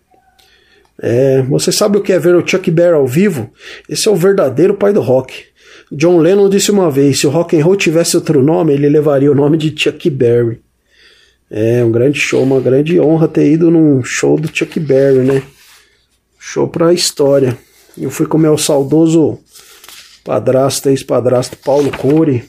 É, 1.01 1.41
você 1.41 1.69
sabe 1.69 1.98
o 1.98 2.01
que 2.01 2.13
é 2.13 2.19
ver 2.19 2.33
o 2.33 2.48
Chuck 2.48 2.71
Berry 2.71 2.95
ao 2.95 3.05
vivo? 3.05 3.51
Esse 3.89 4.07
é 4.07 4.12
o 4.12 4.15
verdadeiro 4.15 4.75
pai 4.75 4.93
do 4.93 5.01
rock. 5.01 5.48
John 5.91 6.19
Lennon 6.19 6.50
disse 6.50 6.72
uma 6.72 6.91
vez: 6.91 7.19
se 7.19 7.27
o 7.27 7.29
rock 7.29 7.58
and 7.58 7.63
roll 7.63 7.75
tivesse 7.75 8.15
outro 8.15 8.43
nome, 8.43 8.74
ele 8.74 8.89
levaria 8.89 9.31
o 9.31 9.36
nome 9.36 9.58
de 9.58 9.74
Chuck 9.75 10.10
Berry. 10.10 10.62
É 11.50 11.84
um 11.84 11.91
grande 11.91 12.19
show, 12.19 12.43
uma 12.43 12.60
grande 12.60 13.00
honra 13.00 13.27
ter 13.27 13.51
ido 13.51 13.72
num 13.72 14.03
show 14.03 14.39
do 14.39 14.48
Chuck 14.55 14.79
Berry, 14.79 15.19
né? 15.19 15.41
Show 16.38 16.67
pra 16.67 16.93
história. 16.93 17.58
Eu 17.98 18.12
fui 18.12 18.27
com 18.27 18.38
meu 18.38 18.58
saudoso 18.58 19.39
padrasto, 20.24 20.89
ex-padrasto 20.89 21.58
Paulo 21.58 21.91
Cury. 21.91 22.48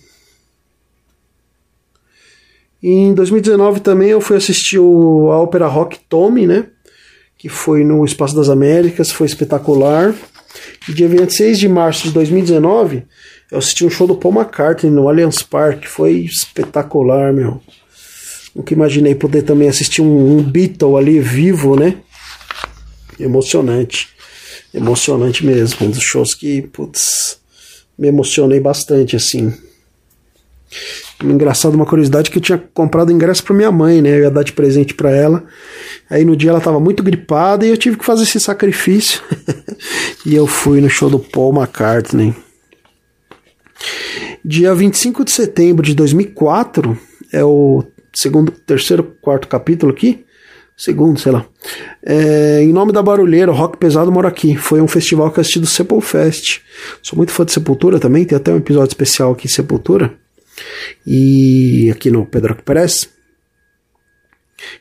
Em 2.82 3.12
2019 3.14 3.80
também 3.80 4.10
eu 4.10 4.20
fui 4.20 4.36
assistir 4.36 4.78
o, 4.78 5.30
a 5.30 5.40
ópera 5.40 5.66
Rock 5.66 5.98
Tommy, 6.08 6.46
né? 6.46 6.66
Que 7.38 7.48
foi 7.48 7.84
no 7.84 8.04
Espaço 8.04 8.36
das 8.36 8.50
Américas, 8.50 9.10
foi 9.10 9.26
espetacular. 9.26 10.14
E 10.88 10.92
dia 10.92 11.08
26 11.08 11.58
de 11.58 11.68
março 11.68 12.04
de 12.04 12.10
2019, 12.12 13.04
eu 13.50 13.58
assisti 13.58 13.84
um 13.84 13.90
show 13.90 14.06
do 14.06 14.14
Paul 14.14 14.34
McCartney 14.34 14.92
no 14.92 15.08
Allianz 15.08 15.42
Park. 15.42 15.86
Foi 15.86 16.12
espetacular, 16.12 17.32
meu. 17.32 17.60
Nunca 18.54 18.72
imaginei 18.74 19.14
poder 19.14 19.42
também 19.42 19.68
assistir 19.68 20.02
um, 20.02 20.38
um 20.38 20.42
Beatle 20.42 20.96
ali 20.96 21.18
vivo, 21.18 21.74
né? 21.74 21.96
Emocionante. 23.18 24.08
Emocionante 24.72 25.44
mesmo. 25.44 25.86
Um 25.86 25.90
dos 25.90 26.02
shows 26.02 26.32
que, 26.32 26.62
putz, 26.62 27.38
me 27.98 28.06
emocionei 28.06 28.60
bastante, 28.60 29.16
assim. 29.16 29.52
Engraçado, 31.22 31.74
uma 31.74 31.84
curiosidade 31.84 32.30
que 32.30 32.38
eu 32.38 32.42
tinha 32.42 32.58
comprado 32.72 33.10
ingresso 33.10 33.42
para 33.42 33.54
minha 33.54 33.72
mãe, 33.72 34.00
né? 34.00 34.10
Eu 34.10 34.20
ia 34.20 34.30
dar 34.30 34.44
de 34.44 34.52
presente 34.52 34.94
para 34.94 35.10
ela. 35.10 35.44
Aí 36.08 36.24
no 36.24 36.36
dia 36.36 36.50
ela 36.50 36.60
tava 36.60 36.78
muito 36.78 37.02
gripada 37.02 37.66
e 37.66 37.70
eu 37.70 37.76
tive 37.76 37.96
que 37.96 38.04
fazer 38.04 38.22
esse 38.22 38.38
sacrifício. 38.38 39.20
e 40.24 40.36
eu 40.36 40.46
fui 40.46 40.80
no 40.80 40.88
show 40.88 41.10
do 41.10 41.18
Paul 41.18 41.54
McCartney. 41.54 42.34
Dia 44.44 44.74
25 44.74 45.24
de 45.24 45.32
setembro 45.32 45.84
de 45.84 45.94
2004 45.94 46.98
é 47.32 47.44
o 47.44 47.84
segundo, 48.12 48.50
terceiro, 48.52 49.16
quarto 49.20 49.48
capítulo 49.48 49.92
aqui. 49.92 50.24
Segundo, 50.76 51.20
sei 51.20 51.30
lá. 51.30 51.44
É, 52.02 52.62
em 52.62 52.72
nome 52.72 52.90
da 52.90 53.02
Barulheira, 53.02 53.52
Rock 53.52 53.76
Pesado 53.76 54.10
mora 54.10 54.28
aqui. 54.28 54.56
Foi 54.56 54.80
um 54.80 54.88
festival 54.88 55.30
que 55.30 55.38
eu 55.38 55.42
assisti 55.42 55.60
do 55.60 55.66
Sepulfest. 55.66 56.62
Sou 57.02 57.18
muito 57.18 57.32
fã 57.32 57.44
de 57.44 57.52
Sepultura 57.52 58.00
também. 58.00 58.24
Tem 58.24 58.36
até 58.36 58.50
um 58.50 58.56
episódio 58.56 58.88
especial 58.88 59.32
aqui, 59.32 59.46
Sepultura. 59.46 60.14
E 61.06 61.90
aqui 61.90 62.10
no 62.10 62.24
Pedro 62.24 62.56
Press. 62.64 63.10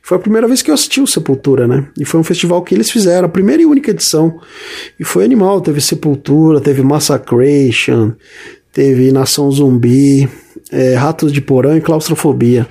Foi 0.02 0.18
a 0.18 0.22
primeira 0.22 0.48
vez 0.48 0.62
que 0.62 0.70
eu 0.70 0.74
assisti 0.74 1.02
o 1.02 1.08
Sepultura, 1.08 1.68
né? 1.68 1.88
E 2.00 2.06
foi 2.06 2.20
um 2.20 2.24
festival 2.24 2.62
que 2.64 2.74
eles 2.74 2.90
fizeram, 2.90 3.28
a 3.28 3.32
primeira 3.32 3.62
e 3.62 3.66
única 3.66 3.92
edição. 3.92 4.40
E 4.98 5.04
foi 5.04 5.26
animal, 5.26 5.60
teve 5.62 5.82
Sepultura, 5.82 6.62
teve 6.62 6.82
Massacration, 6.82 8.14
teve 8.74 9.12
Nação 9.12 9.52
Zumbi, 9.52 10.30
é, 10.72 10.96
Ratos 10.96 11.32
de 11.32 11.42
Porão 11.42 11.78
e 11.78 11.82
Claustrofobia. 11.82 12.68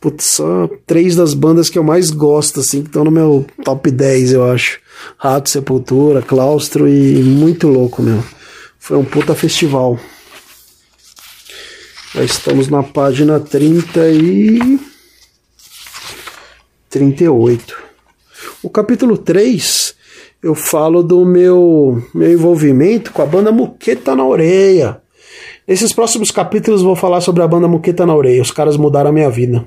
Putz, 0.00 0.26
só 0.26 0.68
três 0.86 1.16
das 1.16 1.34
bandas 1.34 1.68
que 1.68 1.78
eu 1.78 1.84
mais 1.84 2.10
gosto, 2.10 2.60
assim, 2.60 2.82
que 2.82 2.88
estão 2.88 3.04
no 3.04 3.10
meu 3.10 3.46
top 3.64 3.90
10, 3.90 4.32
eu 4.32 4.44
acho. 4.44 4.78
Rato, 5.18 5.50
Sepultura, 5.50 6.22
Claustro 6.22 6.88
e 6.88 7.22
muito 7.22 7.68
louco, 7.68 8.02
meu. 8.02 8.22
Foi 8.78 8.96
um 8.96 9.04
puta 9.04 9.34
festival. 9.34 9.98
Já 12.14 12.22
estamos 12.22 12.68
na 12.68 12.82
página 12.82 13.40
30 13.40 14.08
e 14.10 14.78
38. 16.90 17.76
O 18.62 18.70
capítulo 18.70 19.18
3 19.18 19.94
eu 20.42 20.54
falo 20.54 21.02
do 21.02 21.24
meu, 21.24 22.06
meu 22.14 22.30
envolvimento 22.30 23.12
com 23.12 23.22
a 23.22 23.26
banda 23.26 23.50
Muqueta 23.50 24.14
na 24.14 24.26
Orelha. 24.26 25.00
Nesses 25.66 25.92
próximos 25.92 26.30
capítulos 26.30 26.82
vou 26.82 26.94
falar 26.94 27.20
sobre 27.20 27.42
a 27.42 27.48
banda 27.48 27.66
Muqueta 27.66 28.04
na 28.04 28.14
Orelha. 28.14 28.42
Os 28.42 28.50
caras 28.50 28.76
mudaram 28.76 29.10
a 29.10 29.12
minha 29.12 29.30
vida 29.30 29.66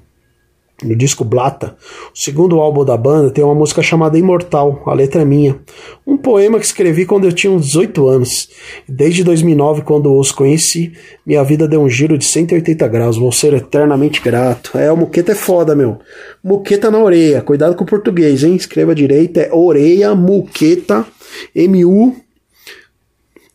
no 0.84 0.96
disco 0.96 1.24
Blata, 1.24 1.76
o 2.14 2.20
segundo 2.20 2.60
álbum 2.60 2.86
da 2.86 2.96
banda, 2.96 3.32
tem 3.32 3.44
uma 3.44 3.56
música 3.56 3.82
chamada 3.82 4.18
Imortal, 4.18 4.84
a 4.86 4.94
letra 4.94 5.24
é 5.24 5.26
minha. 5.26 5.60
Um 6.06 6.18
poema 6.18 6.60
que 6.60 6.66
escrevi 6.66 7.06
quando 7.06 7.26
eu 7.26 7.32
tinha 7.32 7.52
uns 7.52 7.68
18 7.68 8.08
anos. 8.08 8.48
Desde 8.88 9.24
2009, 9.24 9.82
quando 9.82 10.16
os 10.16 10.32
conheci, 10.32 10.94
minha 11.26 11.44
vida 11.44 11.68
deu 11.68 11.82
um 11.82 11.90
giro 11.90 12.18
de 12.18 12.26
180 12.26 12.88
graus. 12.88 13.18
Vou 13.18 13.32
ser 13.32 13.54
eternamente 13.54 14.22
grato. 14.22 14.78
É, 14.78 14.92
o 14.92 14.98
Muqueta 14.98 15.32
é 15.32 15.36
foda, 15.36 15.76
meu. 15.76 15.98
Muqueta 16.44 16.92
na 16.92 17.00
orelha. 17.00 17.42
Cuidado 17.42 17.76
com 17.76 17.84
o 17.84 17.88
português, 17.88 18.44
hein? 18.44 18.56
Escreva 18.56 18.94
direito. 18.94 19.40
É 19.40 19.50
orelha, 19.52 20.14
muqueta, 20.14 21.06
M-U, 21.56 22.16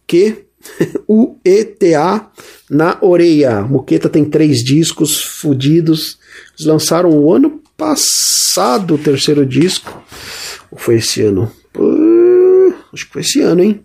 Q, 0.09 0.45
U-E-T-A, 1.09 2.31
na 2.71 2.99
orelha. 3.00 3.62
Muqueta 3.62 4.09
tem 4.09 4.25
três 4.25 4.62
discos 4.62 5.23
fudidos 5.23 6.19
eles 6.54 6.66
lançaram 6.66 7.11
o 7.11 7.33
ano 7.33 7.61
passado 7.76 8.95
o 8.95 8.99
terceiro 8.99 9.45
disco. 9.45 10.02
Ou 10.71 10.78
foi 10.78 10.97
esse 10.97 11.23
ano? 11.23 11.50
Uh, 11.76 12.75
acho 12.92 13.07
que 13.07 13.12
foi 13.12 13.23
esse 13.23 13.40
ano, 13.40 13.62
hein? 13.62 13.85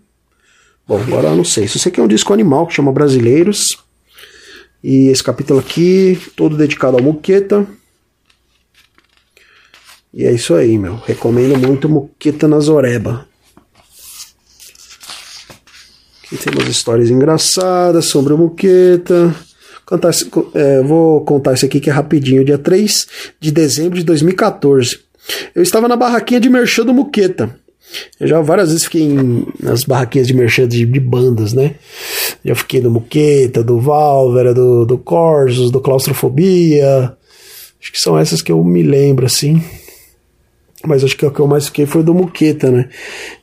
Bom, 0.86 1.00
agora 1.00 1.28
eu 1.28 1.36
não 1.36 1.44
sei. 1.44 1.66
Se 1.68 1.78
você 1.78 1.90
quer 1.90 2.02
um 2.02 2.08
disco 2.08 2.32
animal 2.32 2.66
que 2.66 2.74
chama 2.74 2.92
Brasileiros. 2.92 3.78
E 4.82 5.08
esse 5.08 5.22
capítulo 5.22 5.58
aqui, 5.58 6.18
todo 6.36 6.56
dedicado 6.56 6.96
ao 6.96 7.02
Muqueta. 7.02 7.66
E 10.14 10.24
é 10.24 10.32
isso 10.32 10.54
aí, 10.54 10.78
meu. 10.78 10.96
Recomendo 10.96 11.58
muito 11.58 11.88
Muqueta 11.88 12.46
na 12.46 12.60
Zoreba. 12.60 13.26
Aqui 16.28 16.36
tem 16.36 16.52
umas 16.52 16.68
histórias 16.68 17.08
engraçadas 17.08 18.04
sobre 18.04 18.34
o 18.34 18.38
Muqueta. 18.38 19.34
Contar, 19.86 20.10
é, 20.52 20.82
vou 20.82 21.24
contar 21.24 21.54
isso 21.54 21.64
aqui 21.64 21.80
que 21.80 21.88
é 21.88 21.92
rapidinho. 21.92 22.44
Dia 22.44 22.58
3 22.58 23.06
de 23.40 23.50
dezembro 23.50 23.98
de 23.98 24.04
2014. 24.04 25.00
Eu 25.54 25.62
estava 25.62 25.88
na 25.88 25.96
barraquinha 25.96 26.38
de 26.38 26.50
merchan 26.50 26.84
do 26.84 26.92
Muqueta. 26.92 27.58
Eu 28.20 28.28
já 28.28 28.42
várias 28.42 28.68
vezes 28.68 28.84
fiquei 28.84 29.04
em, 29.04 29.46
nas 29.58 29.84
barraquinhas 29.84 30.26
de 30.26 30.34
merchan 30.34 30.68
de, 30.68 30.84
de, 30.84 31.00
bandas, 31.00 31.54
né? 31.54 31.76
Já 32.44 32.54
fiquei 32.54 32.82
no 32.82 32.90
Muqueta, 32.90 33.64
do 33.64 33.80
Valvera, 33.80 34.52
do, 34.52 34.84
do 34.84 34.98
Corsos, 34.98 35.70
do 35.70 35.80
Claustrofobia. 35.80 37.16
Acho 37.80 37.90
que 37.90 37.98
são 37.98 38.18
essas 38.18 38.42
que 38.42 38.52
eu 38.52 38.62
me 38.62 38.82
lembro, 38.82 39.24
assim. 39.24 39.64
Mas 40.86 41.02
acho 41.02 41.16
que 41.16 41.26
o 41.26 41.30
que 41.30 41.40
eu 41.40 41.46
mais 41.46 41.66
fiquei 41.66 41.86
foi 41.86 42.02
do 42.02 42.14
Muqueta, 42.14 42.70
né? 42.70 42.88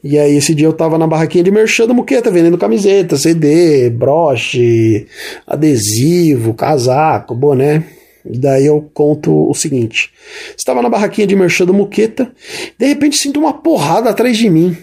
E 0.04 0.18
aí 0.18 0.38
esse 0.38 0.56
dia 0.56 0.68
eu 0.68 0.74
tava 0.74 0.98
na 0.98 1.06
barraquinha 1.06 1.44
de 1.44 1.52
merchan 1.52 1.86
do 1.86 1.94
Muqueta, 1.94 2.32
vendendo 2.32 2.58
camiseta, 2.58 3.18
CD, 3.18 3.90
broche, 3.90 5.06
adesivo, 5.46 6.54
casaco, 6.54 7.36
boné. 7.36 7.84
E 8.26 8.38
daí 8.38 8.66
eu 8.66 8.90
conto 8.94 9.50
o 9.50 9.54
seguinte: 9.54 10.12
estava 10.58 10.82
na 10.82 10.90
barraquinha 10.90 11.28
de 11.28 11.36
merchan 11.36 11.66
do 11.66 11.74
Muqueta, 11.74 12.32
de 12.78 12.88
repente 12.88 13.18
sinto 13.18 13.40
uma 13.40 13.54
porrada 13.54 14.10
atrás 14.10 14.38
de 14.38 14.50
mim. 14.50 14.76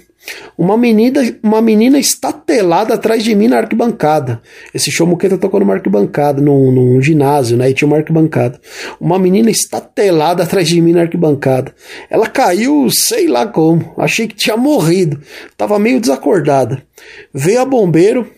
Uma 0.57 0.77
menina, 0.77 1.21
uma 1.43 1.61
menina 1.61 1.99
estatelada 1.99 2.95
atrás 2.95 3.25
de 3.25 3.35
mim 3.35 3.49
na 3.49 3.59
arquibancada. 3.59 4.41
Esse 4.73 4.91
show 4.91 5.07
Muqueta 5.07 5.37
tocou 5.37 5.61
numa 5.61 5.75
arquibancada, 5.75 6.41
num, 6.41 6.71
num 6.71 7.01
ginásio, 7.01 7.57
né? 7.57 7.71
E 7.71 7.75
tinha 7.75 7.89
uma 7.89 7.97
arquibancada. 7.97 8.61
Uma 9.01 9.19
menina 9.19 9.51
estatelada 9.51 10.43
atrás 10.43 10.69
de 10.69 10.81
mim 10.81 10.93
na 10.93 11.03
arquibancada. 11.03 11.75
Ela 12.09 12.29
caiu, 12.29 12.89
sei 12.91 13.27
lá 13.27 13.47
como. 13.47 13.95
Achei 13.99 14.29
que 14.29 14.37
tinha 14.37 14.57
morrido. 14.57 15.21
Tava 15.57 15.79
meio 15.79 16.01
desacordada. 16.01 16.83
Veio 17.35 17.61
a 17.61 17.65
bombeiro, 17.65 18.29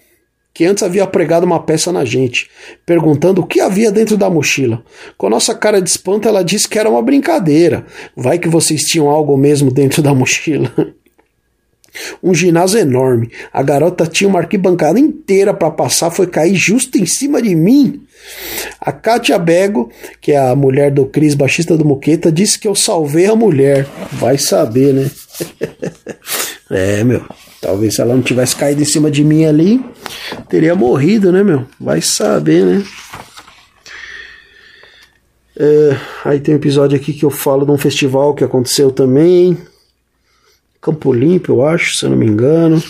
que 0.55 0.65
antes 0.65 0.85
havia 0.85 1.07
pregado 1.07 1.45
uma 1.45 1.61
peça 1.61 1.93
na 1.93 2.05
gente, 2.05 2.49
perguntando 2.87 3.41
o 3.41 3.47
que 3.47 3.61
havia 3.61 3.91
dentro 3.91 4.17
da 4.17 4.31
mochila. 4.31 4.83
Com 5.19 5.27
a 5.27 5.31
nossa 5.31 5.55
cara 5.55 5.83
de 5.83 5.91
espanto, 5.91 6.29
ela 6.29 6.45
disse 6.45 6.69
que 6.69 6.79
era 6.79 6.89
uma 6.89 7.03
brincadeira. 7.03 7.85
Vai 8.17 8.39
que 8.39 8.49
vocês 8.49 8.83
tinham 8.83 9.11
algo 9.11 9.37
mesmo 9.37 9.71
dentro 9.71 10.01
da 10.01 10.15
mochila. 10.15 10.73
Um 12.23 12.35
ginásio 12.35 12.79
enorme. 12.79 13.31
A 13.53 13.63
garota 13.63 14.07
tinha 14.07 14.29
uma 14.29 14.41
arquibancada 14.41 14.99
inteira 14.99 15.55
para 15.55 15.71
passar, 15.71 16.11
foi 16.11 16.27
cair 16.27 16.55
justo 16.55 16.99
em 16.99 17.07
cima 17.07 17.41
de 17.41 17.55
mim. 17.55 18.03
A 18.81 18.93
Kátia 18.93 19.39
Bego, 19.39 19.91
que 20.21 20.33
é 20.33 20.39
a 20.39 20.55
mulher 20.55 20.91
do 20.91 21.07
Cris, 21.07 21.35
baixista 21.35 21.77
do 21.77 21.85
Moqueta, 21.85 22.33
disse 22.33 22.59
que 22.59 22.67
eu 22.67 22.75
salvei 22.75 23.27
a 23.27 23.37
mulher. 23.37 23.87
Vai 24.13 24.39
saber, 24.39 24.95
né? 24.95 25.11
é, 26.71 27.05
meu. 27.05 27.25
Talvez 27.61 27.95
se 27.95 28.03
ela 28.03 28.15
não 28.15 28.23
tivesse 28.23 28.55
caído 28.57 28.83
em 28.83 28.85
cima 28.85 29.11
de 29.11 29.25
mim 29.25 29.47
ali, 29.47 29.83
teria 30.51 30.75
morrido, 30.75 31.33
né, 31.33 31.43
meu? 31.43 31.65
Vai 31.81 32.03
saber, 32.03 32.63
né? 32.63 32.85
É, 35.57 35.97
aí 36.25 36.41
tem 36.41 36.55
um 36.55 36.59
episódio 36.59 36.97
aqui 36.97 37.13
que 37.13 37.25
eu 37.25 37.31
falo 37.31 37.65
de 37.65 37.71
um 37.71 37.79
festival 37.79 38.35
que 38.35 38.45
aconteceu 38.45 38.91
também. 38.91 39.57
Campo 40.85 41.15
Limpo, 41.15 41.51
eu 41.51 41.67
acho, 41.67 41.97
se 41.97 42.05
eu 42.05 42.11
não 42.11 42.17
me 42.19 42.27
engano. 42.27 42.83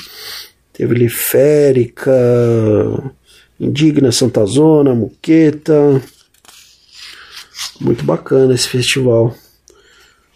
Teve 0.73 0.97
Liférica, 0.97 2.13
Indigna 3.61 4.11
Santa 4.11 4.45
Zona, 4.47 4.97
Muqueta. 4.97 6.03
Muito 7.81 8.05
bacana 8.05 8.53
esse 8.53 8.67
festival. 8.67 9.33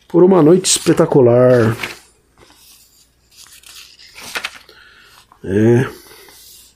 Por 0.06 0.22
uma 0.22 0.40
noite 0.40 0.66
espetacular. 0.66 1.76
É. 5.42 5.88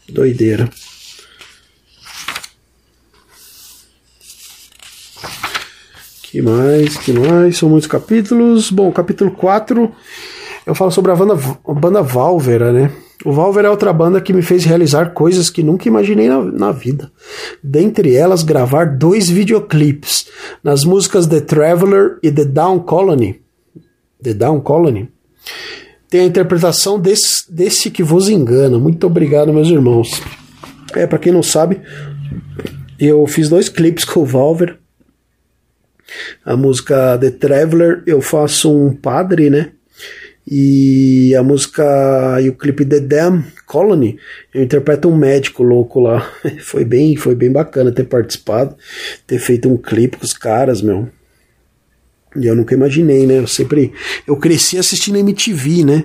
Doideira. 0.08 0.68
Que 6.24 6.42
mais? 6.42 6.96
Que 6.96 7.12
mais? 7.12 7.56
São 7.56 7.68
muitos 7.68 7.86
capítulos. 7.86 8.68
Bom, 8.68 8.90
capítulo 8.90 9.30
4 9.30 9.94
eu 10.66 10.74
falo 10.74 10.90
sobre 10.90 11.10
a 11.10 11.16
banda, 11.16 11.34
a 11.66 11.72
banda 11.74 12.02
Valvera, 12.02 12.72
né? 12.72 12.90
O 13.24 13.32
Valvera 13.32 13.68
é 13.68 13.70
outra 13.70 13.92
banda 13.92 14.20
que 14.20 14.32
me 14.32 14.42
fez 14.42 14.64
realizar 14.64 15.12
coisas 15.12 15.48
que 15.48 15.62
nunca 15.62 15.86
imaginei 15.86 16.28
na, 16.28 16.42
na 16.42 16.72
vida. 16.72 17.10
Dentre 17.62 18.14
elas, 18.14 18.42
gravar 18.42 18.96
dois 18.96 19.30
videoclipes 19.30 20.26
nas 20.62 20.84
músicas 20.84 21.26
The 21.26 21.40
Traveler 21.40 22.18
e 22.22 22.32
The 22.32 22.44
Down 22.44 22.80
Colony. 22.80 23.40
The 24.22 24.34
Down 24.34 24.60
Colony. 24.60 25.08
Tem 26.08 26.22
a 26.22 26.26
interpretação 26.26 26.98
desse, 26.98 27.50
desse 27.50 27.90
que 27.90 28.02
vos 28.02 28.28
engana. 28.28 28.78
Muito 28.78 29.06
obrigado, 29.06 29.52
meus 29.52 29.68
irmãos. 29.68 30.20
É, 30.94 31.06
para 31.06 31.18
quem 31.18 31.32
não 31.32 31.42
sabe, 31.42 31.80
eu 32.98 33.26
fiz 33.26 33.48
dois 33.48 33.68
clipes 33.68 34.04
com 34.04 34.20
o 34.20 34.26
Valver. 34.26 34.78
A 36.44 36.56
música 36.56 37.16
The 37.18 37.30
Traveler, 37.30 38.02
eu 38.06 38.20
faço 38.20 38.70
um 38.70 38.94
padre, 38.94 39.48
né? 39.48 39.72
E 40.46 41.34
a 41.36 41.42
música 41.42 42.40
e 42.42 42.48
o 42.48 42.54
clipe 42.54 42.84
The 42.84 43.00
Damn 43.00 43.44
Colony, 43.64 44.18
eu 44.52 44.62
interpreto 44.62 45.08
um 45.08 45.16
médico 45.16 45.62
louco 45.62 46.00
lá. 46.00 46.28
foi 46.60 46.84
bem, 46.84 47.16
foi 47.16 47.34
bem 47.34 47.50
bacana 47.50 47.92
ter 47.92 48.04
participado, 48.04 48.76
ter 49.26 49.38
feito 49.38 49.68
um 49.68 49.76
clipe 49.76 50.16
com 50.16 50.24
os 50.24 50.32
caras, 50.32 50.82
meu. 50.82 51.08
E 52.34 52.46
eu 52.46 52.56
nunca 52.56 52.74
imaginei, 52.74 53.26
né? 53.26 53.38
Eu 53.38 53.46
sempre. 53.46 53.92
Eu 54.26 54.36
cresci 54.36 54.78
assistindo 54.78 55.18
MTV, 55.18 55.84
né? 55.84 56.04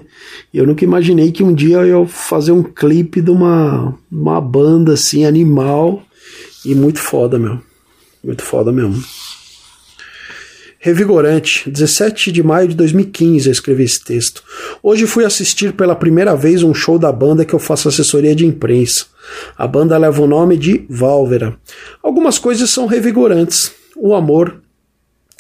Eu 0.53 0.67
nunca 0.67 0.83
imaginei 0.83 1.31
que 1.31 1.41
um 1.41 1.53
dia 1.53 1.77
eu 1.77 2.05
fazer 2.05 2.51
um 2.51 2.63
clipe 2.63 3.21
de 3.21 3.31
uma, 3.31 3.97
uma 4.11 4.41
banda 4.41 4.93
assim, 4.93 5.25
animal. 5.25 6.03
E 6.65 6.75
muito 6.75 6.99
foda, 6.99 7.39
meu. 7.39 7.61
Muito 8.21 8.43
foda 8.43 8.73
mesmo. 8.73 9.01
Revigorante, 10.87 11.69
17 11.69 12.31
de 12.31 12.41
maio 12.41 12.69
de 12.69 12.75
2015 12.77 13.47
eu 13.47 13.51
escrevi 13.51 13.83
esse 13.83 14.01
texto. 14.01 14.41
Hoje 14.81 15.05
fui 15.05 15.25
assistir 15.25 15.73
pela 15.73 15.93
primeira 15.93 16.33
vez 16.33 16.63
um 16.63 16.73
show 16.73 16.97
da 16.97 17.11
banda 17.11 17.43
que 17.43 17.53
eu 17.53 17.59
faço 17.59 17.89
assessoria 17.89 18.33
de 18.33 18.45
imprensa. 18.45 19.05
A 19.57 19.67
banda 19.67 19.97
leva 19.97 20.21
o 20.21 20.27
nome 20.27 20.55
de 20.55 20.85
Válvera. 20.89 21.57
Algumas 22.01 22.39
coisas 22.39 22.69
são 22.69 22.85
revigorantes. 22.85 23.69
O 23.97 24.15
amor, 24.15 24.61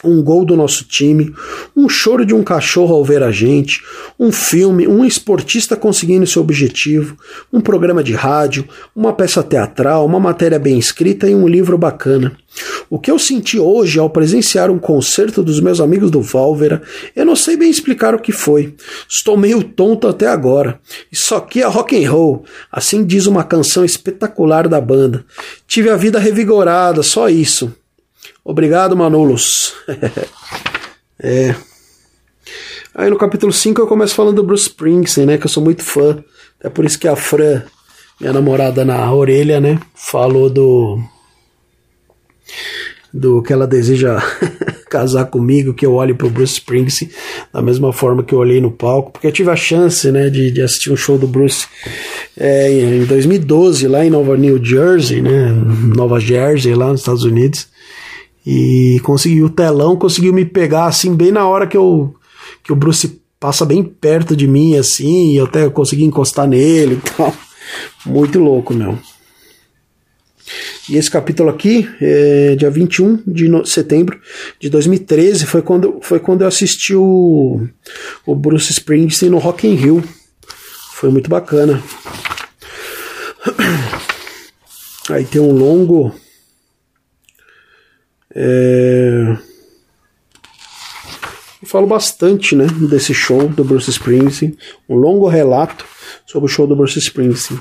um 0.03 0.21
gol 0.21 0.45
do 0.45 0.55
nosso 0.55 0.83
time, 0.83 1.33
um 1.75 1.89
choro 1.89 2.25
de 2.25 2.33
um 2.33 2.43
cachorro 2.43 2.93
ao 2.93 3.03
ver 3.03 3.23
a 3.23 3.31
gente, 3.31 3.81
um 4.19 4.31
filme, 4.31 4.87
um 4.87 5.03
esportista 5.03 5.75
conseguindo 5.75 6.27
seu 6.27 6.41
objetivo, 6.41 7.17
um 7.51 7.59
programa 7.59 8.03
de 8.03 8.13
rádio, 8.13 8.67
uma 8.95 9.13
peça 9.13 9.41
teatral, 9.41 10.05
uma 10.05 10.19
matéria 10.19 10.59
bem 10.59 10.77
escrita 10.77 11.27
e 11.27 11.35
um 11.35 11.47
livro 11.47 11.77
bacana. 11.77 12.37
O 12.89 12.97
que 12.99 13.11
eu 13.11 13.19
senti 13.19 13.59
hoje 13.59 13.99
ao 13.99 14.09
presenciar 14.09 14.71
um 14.71 14.79
concerto 14.79 15.43
dos 15.43 15.59
meus 15.59 15.79
amigos 15.79 16.09
do 16.09 16.21
Válvera, 16.21 16.81
eu 17.15 17.25
não 17.25 17.35
sei 17.35 17.55
bem 17.57 17.69
explicar 17.69 18.15
o 18.15 18.19
que 18.19 18.31
foi. 18.31 18.75
Estou 19.07 19.37
meio 19.37 19.63
tonto 19.63 20.07
até 20.07 20.27
agora. 20.27 20.79
Isso 21.11 21.35
aqui 21.35 21.61
é 21.61 21.67
rock 21.67 22.03
and 22.03 22.09
roll, 22.09 22.45
assim 22.71 23.03
diz 23.03 23.25
uma 23.25 23.43
canção 23.43 23.83
espetacular 23.83 24.67
da 24.67 24.81
banda. 24.81 25.25
Tive 25.67 25.89
a 25.89 25.97
vida 25.97 26.19
revigorada, 26.19 27.03
só 27.03 27.29
isso. 27.29 27.73
Obrigado, 28.43 28.95
Manolos. 28.95 29.73
é. 31.21 31.55
Aí 32.95 33.09
no 33.09 33.17
capítulo 33.17 33.53
5 33.53 33.79
eu 33.79 33.87
começo 33.87 34.15
falando 34.15 34.37
do 34.37 34.43
Bruce 34.43 34.63
Springsteen, 34.69 35.27
né? 35.27 35.37
Que 35.37 35.45
eu 35.45 35.49
sou 35.49 35.63
muito 35.63 35.83
fã. 35.83 36.23
É 36.59 36.69
por 36.69 36.83
isso 36.83 36.97
que 36.97 37.07
a 37.07 37.15
Fran, 37.15 37.61
minha 38.19 38.33
namorada 38.33 38.83
na 38.83 39.13
orelha, 39.13 39.59
né? 39.59 39.79
Falou 39.93 40.49
do. 40.49 40.99
Do 43.13 43.41
que 43.41 43.53
ela 43.53 43.67
deseja 43.67 44.17
casar 44.89 45.25
comigo, 45.25 45.73
que 45.73 45.85
eu 45.85 45.93
olhe 45.93 46.13
pro 46.13 46.29
Bruce 46.29 46.53
Springsteen 46.53 47.11
da 47.53 47.61
mesma 47.61 47.93
forma 47.93 48.23
que 48.23 48.33
eu 48.33 48.39
olhei 48.39 48.59
no 48.59 48.71
palco, 48.71 49.11
porque 49.11 49.27
eu 49.27 49.31
tive 49.31 49.49
a 49.49 49.55
chance, 49.55 50.11
né, 50.11 50.29
de, 50.29 50.51
de 50.51 50.61
assistir 50.61 50.91
um 50.91 50.97
show 50.97 51.17
do 51.17 51.27
Bruce 51.27 51.67
é, 52.37 52.71
em 52.71 53.05
2012 53.05 53.87
lá 53.87 54.05
em 54.05 54.09
Nova 54.09 54.37
New 54.37 54.63
Jersey, 54.63 55.21
né, 55.21 55.51
Nova 55.95 56.19
Jersey 56.19 56.73
lá 56.73 56.87
nos 56.87 57.01
Estados 57.01 57.23
Unidos. 57.23 57.67
E 58.49 59.01
conseguiu 59.03 59.47
o 59.47 59.49
telão, 59.49 59.97
conseguiu 59.97 60.31
me 60.31 60.45
pegar 60.45 60.85
assim 60.85 61.13
bem 61.13 61.33
na 61.33 61.45
hora 61.45 61.67
que 61.67 61.75
eu 61.75 62.15
que 62.63 62.71
o 62.71 62.77
Bruce 62.77 63.21
passa 63.37 63.65
bem 63.65 63.83
perto 63.83 64.37
de 64.37 64.47
mim 64.47 64.77
assim, 64.77 65.33
e 65.33 65.35
eu 65.35 65.43
até 65.43 65.69
consegui 65.69 66.05
encostar 66.05 66.47
nele. 66.47 67.01
Muito 68.05 68.39
louco, 68.39 68.73
meu. 68.73 68.97
E 70.87 70.95
esse 70.95 71.11
capítulo 71.11 71.49
aqui, 71.49 71.89
é, 71.99 72.55
dia 72.55 72.69
21 72.69 73.21
de 73.27 73.69
setembro 73.69 74.17
de 74.61 74.69
2013, 74.69 75.45
foi 75.45 75.61
quando, 75.61 75.99
foi 76.01 76.17
quando 76.17 76.43
eu 76.43 76.47
assisti 76.47 76.95
o, 76.95 77.67
o 78.25 78.33
Bruce 78.33 78.71
Springsteen 78.71 79.29
no 79.29 79.39
Rock 79.39 79.67
in 79.67 79.73
Rio. 79.73 80.01
Foi 80.93 81.09
muito 81.09 81.29
bacana. 81.29 81.83
Aí 85.11 85.25
tem 85.25 85.41
um 85.41 85.51
longo 85.51 86.15
é... 88.33 89.37
Eu 91.61 91.67
falo 91.67 91.87
bastante 91.87 92.55
né, 92.55 92.67
desse 92.89 93.13
show 93.13 93.47
do 93.49 93.63
Bruce 93.63 93.89
Springsteen, 93.89 94.55
um 94.87 94.95
longo 94.95 95.27
relato 95.27 95.85
sobre 96.25 96.45
o 96.45 96.49
show 96.49 96.67
do 96.67 96.75
Bruce 96.75 96.99
Springsteen. 96.99 97.59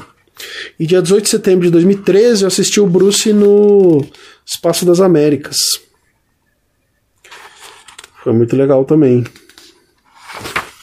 E 0.79 0.87
dia 0.87 1.01
18 1.01 1.25
de 1.25 1.31
setembro 1.31 1.65
de 1.65 1.71
2013 1.73 2.43
eu 2.43 2.49
assisti 2.49 2.79
o 2.79 2.87
Bruce 2.87 3.33
no 3.33 4.05
Espaço 4.45 4.85
das 4.85 5.01
Américas. 5.01 5.57
Foi 8.23 8.33
muito 8.33 8.55
legal 8.55 8.85
também. 8.85 9.25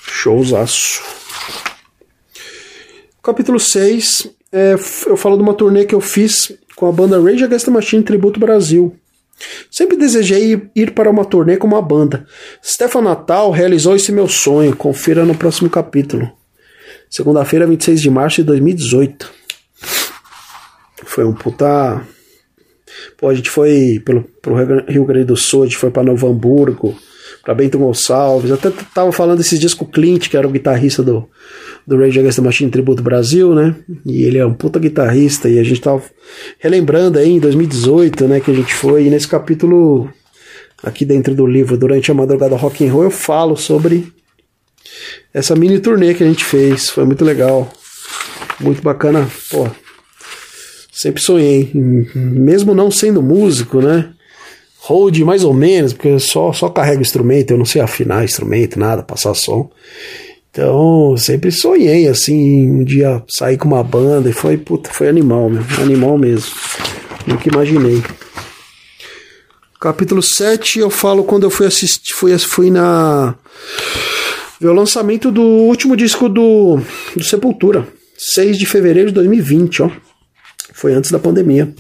Showzaço. 0.08 1.04
Capítulo 3.22 3.60
6, 3.60 4.28
é, 4.52 4.74
eu 5.06 5.18
falo 5.18 5.38
de 5.38 5.44
uma 5.44 5.54
turnê 5.54 5.86
que 5.86 5.96
eu 5.96 6.02
fiz 6.02 6.52
com 6.76 6.88
a 6.88 6.92
banda 6.92 7.22
Rage 7.22 7.44
Against 7.44 7.66
the 7.66 7.72
Machine 7.72 8.04
Tributo 8.04 8.40
Brasil. 8.40 8.96
Sempre 9.70 9.98
desejei 9.98 10.70
ir 10.76 10.92
para 10.92 11.10
uma 11.10 11.26
turnê 11.26 11.58
com 11.58 11.68
uma 11.68 11.82
banda. 11.82 12.26
Stefan 12.64 13.02
Natal 13.02 13.52
realizou 13.52 13.96
esse 13.96 14.12
meu 14.12 14.28
sonho. 14.28 14.76
Confira 14.76 15.26
no 15.26 15.36
próximo 15.36 15.70
capítulo. 15.70 16.32
Segunda-feira, 17.10 17.68
26 17.68 18.02
de 18.02 18.10
março 18.10 18.38
de 18.38 18.44
2018. 18.44 19.32
Foi 21.06 21.24
um 21.24 21.34
puta. 21.34 22.02
Pô, 23.18 23.30
a 23.30 23.34
gente 23.36 23.50
foi 23.50 24.02
pelo, 24.06 24.24
pro 24.42 24.56
Rio 24.88 25.06
Grande 25.06 25.26
do 25.26 25.38
Sul, 25.38 25.64
a 25.64 25.66
gente 25.66 25.78
foi 25.78 25.92
para 25.92 26.04
Novo 26.04 26.28
Hamburgo, 26.28 26.98
para 27.44 27.54
Bento 27.54 27.78
Gonçalves. 27.78 28.52
Até 28.52 28.72
tava 28.94 29.12
falando 29.12 29.42
esses 29.42 29.60
dias 29.60 29.74
com 29.74 29.84
o 29.84 29.88
Clint, 29.88 30.30
que 30.30 30.38
era 30.38 30.48
o 30.48 30.52
guitarrista 30.52 31.04
do, 31.04 31.30
do 31.86 31.98
Rage 31.98 32.20
Against 32.20 32.38
the 32.38 32.42
Machine 32.42 32.72
Tributo 32.72 33.04
Brasil, 33.04 33.54
né? 33.54 33.76
E 34.06 34.24
ele 34.24 34.38
é 34.38 34.46
um 34.46 34.54
puta 34.54 34.80
guitarrista 34.80 35.50
e 35.50 35.60
a 35.60 35.64
gente 35.64 35.82
tava 35.82 36.02
relembrando 36.58 37.20
aí 37.20 37.30
em 37.30 37.40
2018, 37.40 38.28
né, 38.28 38.40
que 38.40 38.50
a 38.50 38.54
gente 38.54 38.74
foi 38.74 39.06
e 39.06 39.10
nesse 39.10 39.28
capítulo 39.28 40.10
aqui 40.82 41.06
dentro 41.06 41.34
do 41.36 41.46
livro 41.46 41.78
Durante 41.78 42.12
a 42.12 42.14
Madrugada 42.14 42.56
Rock 42.56 42.86
and 42.86 42.92
Roll 42.92 43.06
eu 43.06 43.12
falo 43.12 43.56
sobre 43.56 44.12
essa 45.34 45.56
mini 45.56 45.80
turnê 45.80 46.14
que 46.14 46.24
a 46.24 46.28
gente 46.28 46.46
fez, 46.46 46.90
foi 46.90 47.06
muito 47.06 47.26
legal. 47.26 47.72
Muito 48.60 48.82
bacana, 48.82 49.28
pô. 49.50 49.68
Sempre 50.92 51.22
sonhei, 51.22 51.72
mesmo 51.74 52.76
não 52.76 52.92
sendo 52.92 53.22
músico, 53.22 53.82
né? 53.82 54.14
Hold 54.86 55.18
mais 55.20 55.46
ou 55.46 55.54
menos, 55.54 55.94
porque 55.94 56.10
eu 56.10 56.20
só 56.20 56.52
só 56.52 56.68
carrego 56.68 57.02
instrumento, 57.02 57.52
eu 57.52 57.58
não 57.58 57.64
sei 57.64 57.82
afinar 57.82 58.26
instrumento, 58.26 58.78
nada, 58.78 59.02
passar 59.02 59.34
som. 59.34 59.70
Então, 60.52 61.16
sempre 61.18 61.52
sonhei 61.52 62.08
assim, 62.08 62.70
um 62.70 62.84
dia 62.84 63.24
sair 63.28 63.58
com 63.58 63.70
uma 63.70 63.84
banda 63.84 64.30
e 64.30 64.34
foi, 64.34 64.58
puta, 64.58 64.92
foi 64.92 65.08
animal, 65.08 65.50
meu, 65.50 65.64
animal 65.82 66.18
mesmo. 66.18 66.52
Nunca 67.26 67.48
imaginei. 67.48 68.04
Capítulo 69.80 70.22
7, 70.22 70.80
eu 70.80 70.90
falo 70.90 71.24
quando 71.24 71.44
eu 71.44 71.50
fui 71.50 71.66
assistir, 71.66 72.14
fui, 72.14 72.38
fui 72.38 72.70
na 72.70 73.36
o 74.62 74.74
lançamento 74.74 75.32
do 75.32 75.42
último 75.42 75.96
disco 75.96 76.30
do, 76.30 76.80
do 77.16 77.24
Sepultura, 77.24 77.88
6 78.18 78.58
de 78.58 78.66
fevereiro 78.66 79.10
de 79.10 79.16
2020, 79.16 79.82
ó. 79.84 79.90
Foi 80.74 80.94
antes 80.94 81.12
da 81.12 81.20
pandemia. 81.20 81.74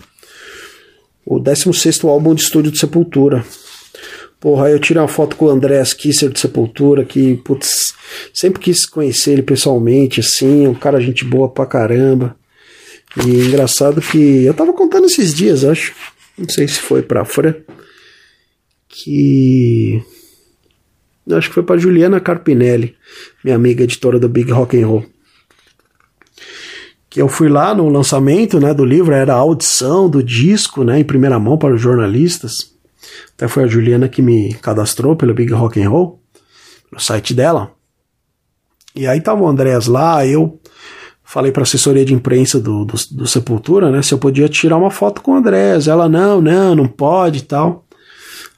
O 1.26 1.40
16º 1.40 2.08
álbum 2.08 2.36
de 2.36 2.42
estúdio 2.42 2.72
do 2.72 2.78
Sepultura. 2.78 3.46
Porra, 4.40 4.70
eu 4.70 4.80
tirei 4.80 5.02
uma 5.02 5.08
foto 5.08 5.38
com 5.38 5.46
o 5.46 5.50
Andrés 5.50 5.94
Kisser 5.94 6.30
de 6.30 6.38
Sepultura, 6.38 7.06
que, 7.06 7.38
putz, 7.38 7.94
sempre 8.34 8.60
quis 8.60 8.86
conhecer 8.86 9.32
ele 9.32 9.42
pessoalmente, 9.42 10.20
assim, 10.20 10.68
um 10.68 10.74
cara 10.74 11.00
gente 11.00 11.24
boa 11.24 11.48
pra 11.48 11.66
caramba. 11.66 12.36
E 13.26 13.30
engraçado 13.30 14.02
que 14.02 14.44
eu 14.44 14.54
tava 14.54 14.74
contando 14.74 15.06
esses 15.06 15.34
dias, 15.34 15.64
acho, 15.64 15.94
não 16.38 16.50
sei 16.50 16.68
se 16.68 16.80
foi 16.80 17.02
pra 17.02 17.24
Fran, 17.24 17.56
que 18.90 20.04
acho 21.32 21.48
que 21.48 21.54
foi 21.54 21.64
para 21.64 21.80
Juliana 21.80 22.20
Carpinelli, 22.20 22.96
minha 23.44 23.56
amiga 23.56 23.84
editora 23.84 24.20
do 24.20 24.28
Big 24.28 24.52
Rock 24.52 24.78
and 24.78 24.88
Roll. 24.88 25.12
Que 27.13 27.21
eu 27.21 27.28
fui 27.28 27.47
lá 27.47 27.76
no 27.76 27.88
lançamento, 27.89 28.60
né, 28.60 28.73
do 28.73 28.84
livro, 28.84 29.13
era 29.13 29.36
a 29.36 29.38
audição 29.38 30.10
do 30.10 30.23
disco, 30.23 30.84
né, 30.84 30.99
em 30.99 31.04
primeira 31.04 31.38
mão 31.38 31.60
para 31.60 31.76
os 31.76 31.80
jornalistas. 31.80 32.73
Até 33.36 33.47
foi 33.47 33.65
a 33.65 33.67
Juliana 33.67 34.10
que 34.10 34.19
me 34.19 34.56
cadastrou 34.56 35.15
pelo 35.15 35.32
Big 35.32 35.54
Rock 35.54 35.80
and 35.80 35.91
Roll, 35.91 36.19
no 36.91 36.99
site 36.99 37.32
dela. 37.32 37.71
E 38.95 39.06
aí 39.06 39.21
tava 39.21 39.43
o 39.43 39.47
Andrés 39.47 39.86
lá, 39.86 40.26
eu 40.26 40.60
falei 41.23 41.52
para 41.52 41.62
a 41.62 41.65
assessoria 41.65 42.04
de 42.04 42.15
imprensa 42.15 42.60
do, 42.60 42.84
do, 42.84 42.95
do, 43.12 43.28
Sepultura, 43.28 43.91
né, 43.91 44.02
se 44.02 44.12
eu 44.12 44.17
podia 44.17 44.49
tirar 44.49 44.78
uma 44.78 44.89
foto 44.89 45.21
com 45.21 45.34
o 45.34 45.36
Andrés. 45.36 45.88
Ela, 45.88 46.10
não, 46.10 46.41
não, 46.41 46.73
não 46.73 46.88
pode 46.88 47.41
e 47.41 47.43
tal. 47.43 47.86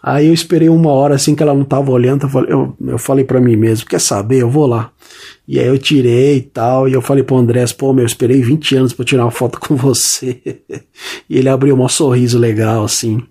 Aí 0.02 0.28
eu 0.28 0.34
esperei 0.34 0.70
uma 0.70 0.92
hora 0.92 1.16
assim 1.16 1.36
que 1.36 1.44
ela 1.44 1.54
não 1.54 1.66
tava 1.66 1.92
olhando, 1.92 2.24
eu 2.24 2.30
falei, 2.30 2.54
eu, 2.54 2.74
eu 2.88 2.98
falei 2.98 3.26
para 3.26 3.42
mim 3.42 3.58
mesmo, 3.58 3.86
quer 3.86 4.00
saber, 4.00 4.44
eu 4.44 4.50
vou 4.50 4.66
lá. 4.66 4.92
E 5.48 5.60
aí 5.60 5.68
eu 5.68 5.78
tirei 5.78 6.38
e 6.38 6.42
tal, 6.42 6.90
e 6.90 6.94
eu 6.94 7.02
falei 7.02 7.24
pro 7.24 7.38
Andrés, 7.38 7.72
pô, 7.72 7.94
meu, 7.94 8.04
eu 8.04 8.08
esperei 8.08 8.42
20 8.42 8.76
anos 8.78 8.94
para 8.94 9.06
tirar 9.06 9.26
uma 9.26 9.32
foto 9.32 9.60
com 9.62 9.76
você. 9.76 10.42
e 11.30 11.38
ele 11.38 11.50
abriu 11.50 11.80
um 11.80 11.88
sorriso 11.88 12.40
legal, 12.40 12.84
assim. 12.84 13.22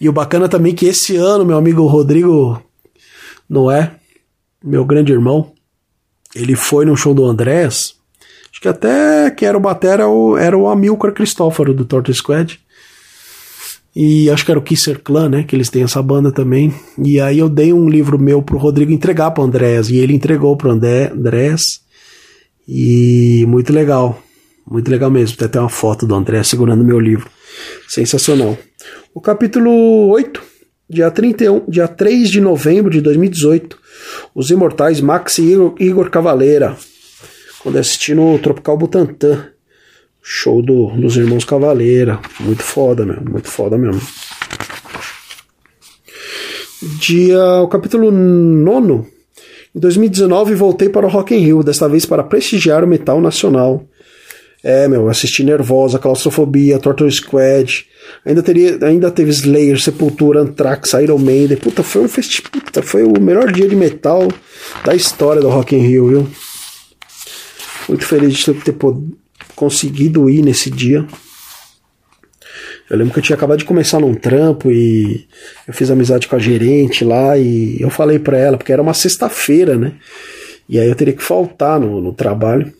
E 0.00 0.08
o 0.08 0.12
bacana 0.12 0.48
também 0.48 0.72
é 0.72 0.76
que 0.76 0.86
esse 0.86 1.16
ano, 1.16 1.44
meu 1.44 1.56
amigo 1.56 1.86
Rodrigo 1.86 2.62
Noé, 3.48 3.92
meu 4.62 4.84
grande 4.84 5.12
irmão, 5.12 5.52
ele 6.34 6.54
foi 6.54 6.84
no 6.84 6.96
show 6.96 7.14
do 7.14 7.24
Andrés. 7.24 7.94
Acho 8.50 8.60
que 8.60 8.68
até 8.68 9.30
que 9.30 9.46
era 9.46 9.56
o 9.56 9.60
batera 9.60 10.04
era 10.40 10.58
o 10.58 10.68
Amilcar 10.68 11.12
Cristóforo 11.12 11.72
do 11.72 11.84
Torto 11.84 12.12
Squad. 12.12 12.60
E 13.94 14.30
acho 14.30 14.44
que 14.44 14.50
era 14.50 14.60
o 14.60 14.62
Kisser 14.62 15.00
Clan, 15.02 15.28
né? 15.28 15.42
Que 15.42 15.56
eles 15.56 15.70
têm 15.70 15.82
essa 15.82 16.02
banda 16.02 16.30
também. 16.30 16.72
E 17.02 17.20
aí 17.20 17.38
eu 17.38 17.48
dei 17.48 17.72
um 17.72 17.88
livro 17.88 18.18
meu 18.18 18.42
pro 18.42 18.58
Rodrigo 18.58 18.92
entregar 18.92 19.30
pro 19.30 19.42
Andrés. 19.42 19.90
E 19.90 19.96
ele 19.96 20.14
entregou 20.14 20.56
pro 20.56 20.70
André, 20.70 21.10
Andrés. 21.12 21.80
E 22.66 23.44
muito 23.48 23.72
legal. 23.72 24.22
Muito 24.70 24.90
legal 24.90 25.10
mesmo. 25.10 25.36
Tem 25.36 25.46
até 25.46 25.58
uma 25.58 25.68
foto 25.68 26.06
do 26.06 26.14
André 26.14 26.42
segurando 26.42 26.84
meu 26.84 27.00
livro. 27.00 27.28
Sensacional. 27.88 28.56
O 29.14 29.20
capítulo 29.20 30.08
8, 30.10 30.40
dia, 30.88 31.10
31, 31.10 31.64
dia 31.68 31.88
3 31.88 32.30
de 32.30 32.40
novembro 32.40 32.90
de 32.90 33.00
2018. 33.00 33.78
Os 34.34 34.50
Imortais 34.50 35.00
Max 35.00 35.38
e 35.38 35.56
Igor, 35.80 36.10
Cavaleira. 36.10 36.76
Quando 37.60 37.78
assisti 37.78 38.14
no 38.14 38.38
Tropical 38.38 38.76
Butantã. 38.76 39.48
Show 40.30 40.60
do, 40.60 40.88
dos 40.88 41.16
Irmãos 41.16 41.42
Cavaleira. 41.42 42.20
Muito 42.38 42.62
foda, 42.62 43.06
meu. 43.06 43.18
Muito 43.18 43.48
foda 43.48 43.78
mesmo. 43.78 44.02
Dia, 47.00 47.62
o 47.62 47.66
capítulo 47.66 48.10
9. 48.10 49.06
Em 49.74 49.80
2019 49.80 50.54
voltei 50.54 50.90
para 50.90 51.06
o 51.06 51.08
Rock 51.08 51.34
in 51.34 51.38
Rio, 51.38 51.62
desta 51.62 51.88
vez 51.88 52.04
para 52.04 52.22
prestigiar 52.22 52.84
o 52.84 52.86
metal 52.86 53.22
nacional. 53.22 53.82
É, 54.62 54.86
meu, 54.86 55.08
assisti 55.08 55.42
Nervosa, 55.42 55.98
Claustrofobia, 55.98 56.78
Torture 56.78 57.10
Squad. 57.10 57.86
Ainda, 58.22 58.42
teria, 58.42 58.78
ainda 58.82 59.10
teve 59.10 59.30
Slayer, 59.30 59.80
Sepultura, 59.80 60.42
Anthrax, 60.42 60.92
Iron 60.92 61.18
Maiden. 61.18 61.56
Puta, 61.56 61.82
foi 61.82 62.02
um 62.02 62.08
festival. 62.08 62.50
Puta, 62.52 62.82
foi 62.82 63.02
o 63.02 63.18
melhor 63.18 63.50
dia 63.50 63.66
de 63.66 63.74
metal 63.74 64.28
da 64.84 64.94
história 64.94 65.40
do 65.40 65.48
Rock 65.48 65.74
in 65.74 65.86
Rio, 65.86 66.08
viu? 66.08 66.28
Muito 67.88 68.04
feliz 68.04 68.34
de 68.34 68.52
ter, 68.52 68.60
ter 68.62 68.72
conseguido 69.54 70.28
ir 70.28 70.42
nesse 70.42 70.70
dia. 70.70 71.06
Eu 72.88 72.96
lembro 72.96 73.12
que 73.12 73.18
eu 73.18 73.22
tinha 73.22 73.36
acabado 73.36 73.58
de 73.58 73.64
começar 73.64 74.00
num 74.00 74.14
trampo 74.14 74.70
e 74.70 75.26
eu 75.66 75.74
fiz 75.74 75.90
amizade 75.90 76.26
com 76.26 76.36
a 76.36 76.38
gerente 76.38 77.04
lá 77.04 77.36
e 77.36 77.80
eu 77.80 77.90
falei 77.90 78.18
para 78.18 78.38
ela, 78.38 78.56
porque 78.56 78.72
era 78.72 78.80
uma 78.80 78.94
sexta-feira, 78.94 79.76
né? 79.76 79.92
E 80.68 80.78
aí 80.78 80.88
eu 80.88 80.94
teria 80.94 81.14
que 81.14 81.22
faltar 81.22 81.78
no, 81.78 82.00
no 82.00 82.12
trabalho. 82.12 82.72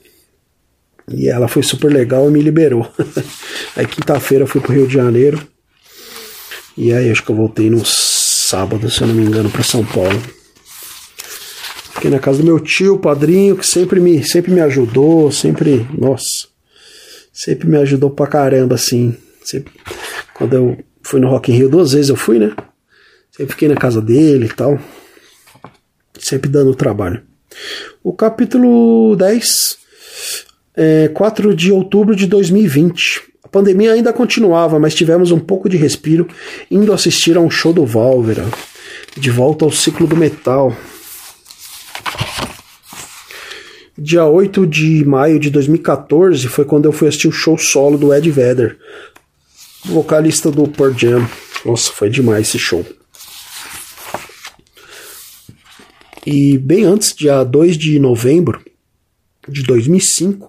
E 1.11 1.29
ela 1.29 1.49
foi 1.49 1.63
super 1.63 1.91
legal 1.91 2.29
e 2.29 2.33
me 2.33 2.41
liberou. 2.41 2.91
aí 3.77 3.87
quinta-feira 3.87 4.45
eu 4.45 4.49
fui 4.49 4.61
pro 4.61 4.73
Rio 4.73 4.87
de 4.87 4.95
Janeiro. 4.95 5.41
E 6.77 6.93
aí 6.93 7.11
acho 7.11 7.23
que 7.23 7.31
eu 7.31 7.37
voltei 7.37 7.69
no 7.69 7.85
sábado, 7.85 8.91
se 8.91 9.01
eu 9.01 9.09
não 9.09 9.15
me 9.15 9.25
engano, 9.25 9.51
para 9.51 9.63
São 9.63 9.85
Paulo. 9.85 10.38
Fiquei 11.99 12.13
na 12.13 12.21
casa 12.21 12.39
do 12.39 12.45
meu 12.45 12.61
tio, 12.61 12.97
padrinho, 12.97 13.57
que 13.57 13.67
sempre 13.67 13.99
me, 13.99 14.23
sempre 14.23 14.53
me 14.53 14.61
ajudou, 14.61 15.33
sempre, 15.33 15.85
nossa, 15.99 16.47
sempre 17.33 17.67
me 17.67 17.77
ajudou 17.77 18.09
pra 18.09 18.29
caramba, 18.29 18.77
assim. 18.77 19.17
Sempre, 19.43 19.73
quando 20.33 20.55
eu 20.55 20.79
fui 21.03 21.19
no 21.19 21.29
Rock 21.29 21.51
in 21.51 21.57
Rio, 21.57 21.69
duas 21.69 21.91
vezes 21.91 22.09
eu 22.09 22.15
fui, 22.15 22.39
né? 22.39 22.55
Sempre 23.33 23.53
fiquei 23.53 23.67
na 23.67 23.75
casa 23.75 24.01
dele 24.01 24.47
e 24.47 24.49
tal. 24.49 24.79
Sempre 26.17 26.49
dando 26.49 26.73
trabalho. 26.73 27.21
O 28.05 28.13
capítulo 28.13 29.17
10 29.17 29.79
é 30.77 31.09
4 31.09 31.53
de 31.53 31.73
outubro 31.73 32.15
de 32.15 32.29
2020. 32.29 33.23
A 33.43 33.49
pandemia 33.49 33.93
ainda 33.93 34.13
continuava, 34.13 34.79
mas 34.79 34.95
tivemos 34.95 35.33
um 35.33 35.41
pouco 35.41 35.69
de 35.69 35.77
respiro 35.77 36.29
indo 36.71 36.93
assistir 36.93 37.37
a 37.37 37.41
um 37.41 37.51
show 37.51 37.73
do 37.73 37.85
Valvera. 37.85 38.45
De 39.17 39.33
volta 39.33 39.65
ao 39.65 39.73
ciclo 39.73 40.07
do 40.07 40.17
metal. 40.17 40.73
Dia 44.01 44.25
8 44.25 44.65
de 44.65 45.05
maio 45.05 45.41
de 45.41 45.51
2014 45.51 46.47
foi 46.47 46.65
quando 46.65 46.85
eu 46.85 46.93
fui 46.93 47.09
assistir 47.09 47.27
o 47.27 47.33
show 47.33 47.59
solo 47.59 47.99
do 47.99 48.15
Ed 48.15 48.31
Vedder, 48.31 48.79
vocalista 49.85 50.53
do 50.53 50.69
Pearl 50.69 50.93
Jam. 50.97 51.29
Nossa, 51.65 51.91
foi 51.91 52.09
demais 52.09 52.47
esse 52.47 52.61
show. 52.61 52.87
E 56.25 56.57
bem 56.59 56.85
antes, 56.85 57.13
dia 57.13 57.43
2 57.43 57.77
de 57.77 57.99
novembro 57.99 58.65
de 59.49 59.65
2005, 59.65 60.49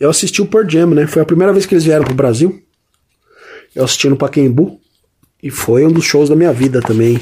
eu 0.00 0.08
assisti 0.08 0.40
o 0.40 0.46
Pearl 0.46 0.66
Jam, 0.66 0.86
né? 0.86 1.06
Foi 1.06 1.20
a 1.20 1.26
primeira 1.26 1.52
vez 1.52 1.66
que 1.66 1.74
eles 1.74 1.84
vieram 1.84 2.06
pro 2.06 2.14
Brasil. 2.14 2.62
Eu 3.74 3.84
assisti 3.84 4.08
no 4.08 4.16
Pacaembu. 4.16 4.80
E 5.42 5.50
foi 5.50 5.84
um 5.84 5.92
dos 5.92 6.06
shows 6.06 6.30
da 6.30 6.34
minha 6.34 6.52
vida 6.52 6.80
também. 6.80 7.20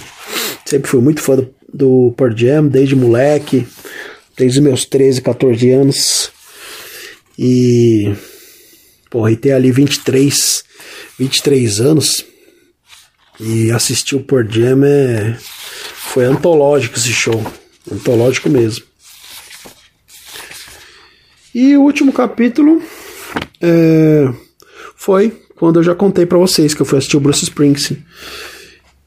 Sempre 0.65 0.89
fui 0.89 1.01
muito 1.01 1.21
fã 1.21 1.35
do, 1.35 1.53
do 1.73 2.15
Pearl 2.17 2.37
Jam, 2.37 2.69
desde 2.69 2.95
moleque, 2.95 3.67
desde 4.37 4.61
meus 4.61 4.85
13, 4.85 5.21
14 5.21 5.71
anos. 5.71 6.31
E. 7.39 8.13
Porra, 9.11 9.31
e 9.31 9.37
ter 9.37 9.53
ali 9.53 9.71
23 9.71 10.65
23 11.19 11.81
anos 11.81 12.25
e 13.41 13.71
assistir 13.71 14.17
o 14.17 14.21
Pearl 14.21 14.49
Jam 14.49 14.85
é, 14.85 15.37
foi 15.39 16.25
antológico 16.25 16.97
esse 16.97 17.13
show, 17.13 17.45
antológico 17.91 18.49
mesmo. 18.49 18.85
E 21.55 21.77
o 21.77 21.83
último 21.83 22.13
capítulo 22.13 22.83
é, 23.61 24.33
foi 24.97 25.31
quando 25.55 25.79
eu 25.79 25.83
já 25.85 25.95
contei 25.95 26.27
para 26.27 26.39
vocês 26.39 26.75
que 26.75 26.83
eu 26.83 26.87
fui 26.87 26.99
assistir 26.99 27.17
o 27.17 27.21
Bruce 27.21 27.45
Springsteen 27.45 28.05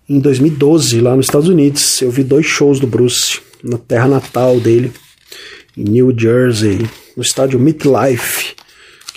em 0.10 0.20
2012 0.20 1.02
lá 1.02 1.16
nos 1.16 1.26
Estados 1.26 1.50
Unidos. 1.50 2.02
Eu 2.02 2.10
vi 2.10 2.24
dois 2.24 2.46
shows 2.46 2.80
do 2.80 2.88
Bruce 2.88 3.42
na 3.62 3.78
terra 3.78 4.08
natal 4.08 4.60
dele, 4.60 4.94
em 5.78 5.84
New 5.84 6.14
Jersey, 6.18 6.80
no 7.16 7.22
estádio 7.22 7.60
MetLife 7.60 8.58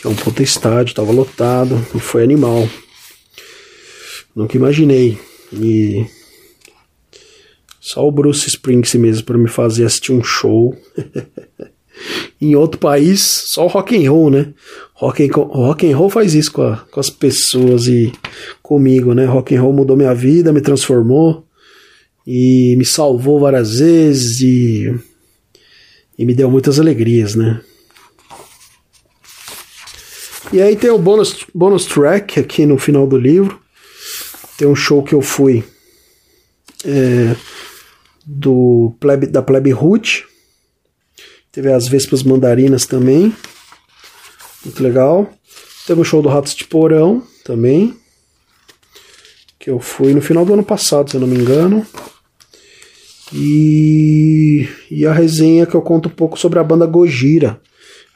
que 0.01 0.07
é 0.07 0.11
um 0.11 0.15
puta 0.15 0.43
estádio, 0.43 0.95
tava 0.95 1.13
lotado, 1.13 1.79
e 1.95 2.01
foi 2.01 2.23
animal. 2.23 2.67
Nunca 4.35 4.57
imaginei. 4.57 5.19
E 5.53 6.07
só 7.79 8.09
o 8.09 8.11
Bruce 8.11 8.49
Springsteen 8.49 9.03
mesmo 9.03 9.27
para 9.27 9.37
me 9.37 9.49
fazer 9.49 9.85
assistir 9.85 10.13
um 10.13 10.25
show. 10.25 10.75
em 12.41 12.57
outro 12.57 12.81
país, 12.81 13.21
só 13.49 13.67
o 13.67 13.69
rock 13.69 13.95
and 13.95 14.11
roll, 14.11 14.31
né? 14.31 14.55
Rock 14.95 15.23
and, 15.23 15.33
rock 15.35 15.87
and 15.87 15.95
roll 15.95 16.09
faz 16.09 16.35
isso 16.35 16.51
com, 16.51 16.63
a, 16.63 16.79
com 16.91 16.99
as 16.99 17.11
pessoas 17.11 17.87
e 17.87 18.11
comigo, 18.63 19.13
né? 19.13 19.27
Rock 19.27 19.55
and 19.55 19.61
roll 19.61 19.75
mudou 19.75 19.99
minha 19.99 20.15
vida, 20.15 20.51
me 20.51 20.63
transformou 20.63 21.45
e 22.27 22.75
me 22.79 22.87
salvou 22.87 23.39
várias 23.39 23.81
vezes 23.81 24.41
e, 24.41 24.99
e 26.21 26.27
me 26.27 26.35
deu 26.35 26.51
muitas 26.51 26.79
alegrias, 26.79 27.35
né? 27.35 27.63
E 30.53 30.61
aí 30.61 30.77
tem 30.77 30.91
o 30.91 30.99
bônus, 30.99 31.47
bônus 31.55 31.87
track 31.87 32.39
aqui 32.39 32.67
no 32.67 32.77
final 32.77 33.07
do 33.07 33.17
livro. 33.17 33.59
Tem 34.59 34.69
um 34.69 34.75
show 34.77 35.03
que 35.03 35.15
eu 35.15 35.23
fui 35.23 35.65
é, 36.85 37.35
do 38.27 38.95
plebe, 39.01 39.29
da 39.29 39.41
Plebe 39.41 39.71
Root. 39.71 40.27
Teve 41.51 41.73
as 41.73 41.89
Vespas 41.89 42.23
Mandarinas 42.23 42.85
também. 42.85 43.35
Muito 44.63 44.83
legal. 44.83 45.33
Teve 45.87 46.03
um 46.03 46.05
show 46.05 46.21
do 46.21 46.29
Ratos 46.29 46.55
de 46.55 46.67
Porão 46.67 47.27
também. 47.47 47.97
Que 49.59 49.71
eu 49.71 49.81
fui 49.81 50.13
no 50.13 50.21
final 50.21 50.45
do 50.45 50.53
ano 50.53 50.65
passado, 50.65 51.09
se 51.09 51.17
eu 51.17 51.21
não 51.23 51.29
me 51.29 51.39
engano. 51.39 51.87
E, 53.33 54.69
e 54.91 55.07
a 55.07 55.13
resenha 55.13 55.67
que 55.67 55.75
eu 55.75 55.83
conto 55.83 56.09
um 56.09 56.13
pouco 56.13 56.39
sobre 56.39 56.59
a 56.59 56.65
banda 56.65 56.87
Gojira 56.87 57.61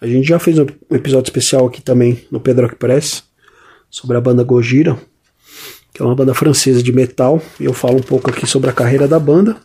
a 0.04 0.06
gente 0.06 0.28
já 0.28 0.38
fez 0.38 0.58
um 0.58 0.66
episódio 0.90 1.28
especial 1.28 1.66
aqui 1.66 1.80
também 1.80 2.26
no 2.30 2.38
Pedro 2.38 2.76
Press 2.76 3.24
sobre 3.90 4.18
a 4.18 4.20
banda 4.20 4.44
Gojira, 4.44 4.98
que 5.94 6.02
é 6.02 6.04
uma 6.04 6.14
banda 6.14 6.34
francesa 6.34 6.82
de 6.82 6.92
metal. 6.92 7.40
E 7.58 7.64
eu 7.64 7.72
falo 7.72 7.96
um 7.96 8.02
pouco 8.02 8.28
aqui 8.28 8.46
sobre 8.46 8.68
a 8.68 8.72
carreira 8.74 9.08
da 9.08 9.18
banda. 9.18 9.56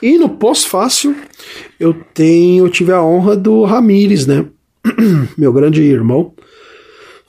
E 0.00 0.16
no 0.16 0.30
pós-fácil 0.30 1.14
eu 1.78 1.92
tenho, 2.14 2.64
eu 2.64 2.70
tive 2.70 2.90
a 2.90 3.02
honra 3.02 3.36
do 3.36 3.64
Ramires, 3.64 4.26
né? 4.26 4.46
Meu 5.36 5.52
grande 5.52 5.82
irmão, 5.82 6.32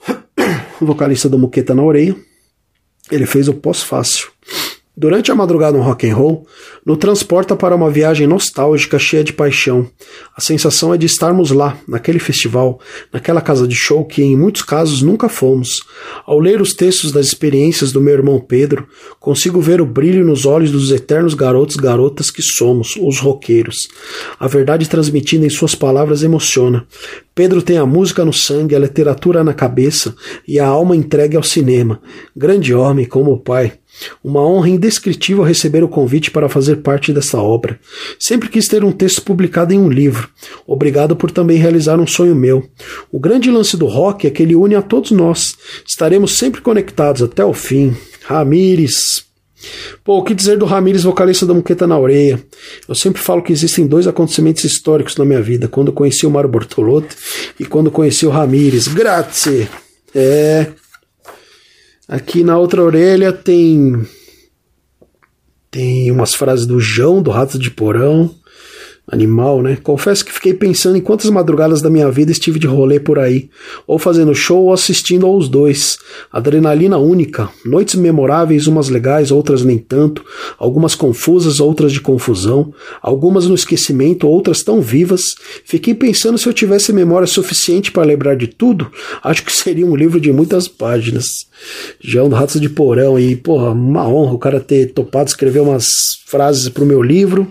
vocalista 0.80 1.28
do 1.28 1.38
Muqueta 1.38 1.74
na 1.74 1.82
Orelha. 1.82 2.16
Ele 3.10 3.26
fez 3.26 3.46
o 3.46 3.52
pós-fácil. 3.52 4.28
Durante 4.98 5.30
a 5.30 5.34
madrugada 5.34 5.76
no 5.76 5.84
rock 5.84 6.08
and 6.08 6.16
roll, 6.16 6.46
nos 6.84 6.96
transporta 6.96 7.54
para 7.54 7.76
uma 7.76 7.90
viagem 7.90 8.26
nostálgica 8.26 8.98
cheia 8.98 9.22
de 9.22 9.30
paixão. 9.30 9.86
A 10.34 10.40
sensação 10.40 10.94
é 10.94 10.96
de 10.96 11.04
estarmos 11.04 11.50
lá, 11.50 11.76
naquele 11.86 12.18
festival, 12.18 12.80
naquela 13.12 13.42
casa 13.42 13.68
de 13.68 13.74
show 13.74 14.06
que 14.06 14.22
em 14.22 14.34
muitos 14.34 14.62
casos 14.62 15.02
nunca 15.02 15.28
fomos. 15.28 15.82
Ao 16.24 16.40
ler 16.40 16.62
os 16.62 16.72
textos 16.72 17.12
das 17.12 17.26
experiências 17.26 17.92
do 17.92 18.00
meu 18.00 18.14
irmão 18.14 18.40
Pedro, 18.40 18.88
consigo 19.20 19.60
ver 19.60 19.82
o 19.82 19.86
brilho 19.86 20.24
nos 20.24 20.46
olhos 20.46 20.70
dos 20.70 20.90
eternos 20.90 21.34
garotos 21.34 21.76
e 21.76 21.82
garotas 21.82 22.30
que 22.30 22.40
somos, 22.40 22.96
os 22.98 23.18
roqueiros. 23.18 23.88
A 24.40 24.48
verdade 24.48 24.88
transmitida 24.88 25.44
em 25.44 25.50
suas 25.50 25.74
palavras 25.74 26.22
emociona. 26.22 26.86
Pedro 27.34 27.60
tem 27.60 27.76
a 27.76 27.84
música 27.84 28.24
no 28.24 28.32
sangue, 28.32 28.74
a 28.74 28.78
literatura 28.78 29.44
na 29.44 29.52
cabeça 29.52 30.14
e 30.48 30.58
a 30.58 30.66
alma 30.66 30.96
entregue 30.96 31.36
ao 31.36 31.42
cinema. 31.42 32.00
Grande 32.34 32.72
homem 32.72 33.04
como 33.04 33.30
o 33.30 33.38
pai. 33.38 33.74
Uma 34.22 34.46
honra 34.46 34.68
indescritível 34.68 35.42
receber 35.42 35.82
o 35.82 35.88
convite 35.88 36.30
para 36.30 36.48
fazer 36.48 36.76
parte 36.76 37.12
dessa 37.12 37.38
obra. 37.38 37.78
Sempre 38.18 38.48
quis 38.48 38.66
ter 38.66 38.84
um 38.84 38.92
texto 38.92 39.22
publicado 39.22 39.72
em 39.72 39.78
um 39.78 39.88
livro. 39.88 40.28
Obrigado 40.66 41.16
por 41.16 41.30
também 41.30 41.58
realizar 41.58 41.98
um 41.98 42.06
sonho 42.06 42.34
meu. 42.34 42.68
O 43.10 43.18
grande 43.18 43.50
lance 43.50 43.76
do 43.76 43.86
rock 43.86 44.26
é 44.26 44.30
que 44.30 44.42
ele 44.42 44.54
une 44.54 44.74
a 44.74 44.82
todos 44.82 45.10
nós. 45.10 45.56
Estaremos 45.86 46.38
sempre 46.38 46.60
conectados 46.60 47.22
até 47.22 47.44
o 47.44 47.52
fim. 47.52 47.96
Ramires. 48.24 49.24
Pô, 50.04 50.18
o 50.18 50.22
que 50.22 50.34
dizer 50.34 50.58
do 50.58 50.64
Ramires, 50.64 51.02
vocalista 51.02 51.46
da 51.46 51.54
Muqueta 51.54 51.86
na 51.86 51.98
Orelha? 51.98 52.40
Eu 52.88 52.94
sempre 52.94 53.20
falo 53.20 53.42
que 53.42 53.52
existem 53.52 53.86
dois 53.86 54.06
acontecimentos 54.06 54.64
históricos 54.64 55.16
na 55.16 55.24
minha 55.24 55.42
vida: 55.42 55.66
quando 55.68 55.92
conheci 55.92 56.26
o 56.26 56.30
Mário 56.30 56.50
Bortolotto 56.50 57.16
e 57.58 57.64
quando 57.64 57.90
conheci 57.90 58.26
o 58.26 58.30
Ramires. 58.30 58.88
Grazie! 58.88 59.68
É. 60.14 60.66
Aqui 62.08 62.44
na 62.44 62.56
outra 62.56 62.82
orelha 62.82 63.32
tem 63.32 64.06
tem 65.70 66.10
umas 66.10 66.34
frases 66.34 66.64
do 66.64 66.78
João 66.78 67.20
do 67.20 67.30
Rato 67.30 67.58
de 67.58 67.70
Porão. 67.70 68.34
Animal, 69.10 69.62
né? 69.62 69.78
Confesso 69.80 70.24
que 70.24 70.32
fiquei 70.32 70.52
pensando 70.52 70.96
em 70.96 71.00
quantas 71.00 71.30
madrugadas 71.30 71.80
da 71.80 71.88
minha 71.88 72.10
vida 72.10 72.32
estive 72.32 72.58
de 72.58 72.66
rolê 72.66 72.98
por 72.98 73.20
aí, 73.20 73.48
ou 73.86 74.00
fazendo 74.00 74.34
show 74.34 74.64
ou 74.64 74.72
assistindo 74.72 75.24
aos 75.26 75.48
dois. 75.48 75.96
Adrenalina 76.32 76.98
única, 76.98 77.48
noites 77.64 77.94
memoráveis, 77.94 78.66
umas 78.66 78.88
legais, 78.88 79.30
outras 79.30 79.62
nem 79.62 79.78
tanto, 79.78 80.24
algumas 80.58 80.96
confusas, 80.96 81.60
outras 81.60 81.92
de 81.92 82.00
confusão, 82.00 82.74
algumas 83.00 83.46
no 83.46 83.54
esquecimento, 83.54 84.26
outras 84.26 84.64
tão 84.64 84.80
vivas. 84.80 85.36
Fiquei 85.64 85.94
pensando 85.94 86.36
se 86.36 86.48
eu 86.48 86.52
tivesse 86.52 86.92
memória 86.92 87.28
suficiente 87.28 87.92
para 87.92 88.02
lembrar 88.02 88.34
de 88.34 88.48
tudo, 88.48 88.90
acho 89.22 89.44
que 89.44 89.52
seria 89.52 89.86
um 89.86 89.94
livro 89.94 90.18
de 90.18 90.32
muitas 90.32 90.66
páginas. 90.66 91.46
João 92.00 92.28
do 92.28 92.34
Ratos 92.34 92.60
de 92.60 92.68
Porão 92.68 93.16
e, 93.20 93.36
porra, 93.36 93.70
uma 93.70 94.08
honra 94.08 94.34
o 94.34 94.38
cara 94.38 94.58
ter 94.58 94.92
topado 94.92 95.28
escrever 95.28 95.60
umas 95.60 95.86
frases 96.26 96.68
pro 96.68 96.84
meu 96.84 97.00
livro. 97.00 97.46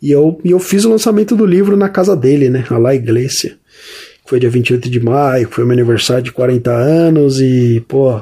E 0.00 0.10
eu, 0.10 0.40
e 0.44 0.50
eu 0.50 0.58
fiz 0.58 0.84
o 0.84 0.90
lançamento 0.90 1.36
do 1.36 1.46
livro 1.46 1.76
na 1.76 1.88
casa 1.88 2.16
dele, 2.16 2.48
né? 2.48 2.64
A 2.70 2.78
La 2.78 2.94
Iglesia. 2.94 3.58
Foi 4.26 4.38
dia 4.38 4.50
28 4.50 4.88
de 4.88 5.00
maio, 5.00 5.48
foi 5.50 5.64
meu 5.64 5.72
aniversário 5.72 6.22
de 6.22 6.32
40 6.32 6.70
anos 6.70 7.40
e, 7.40 7.84
pô, 7.88 8.20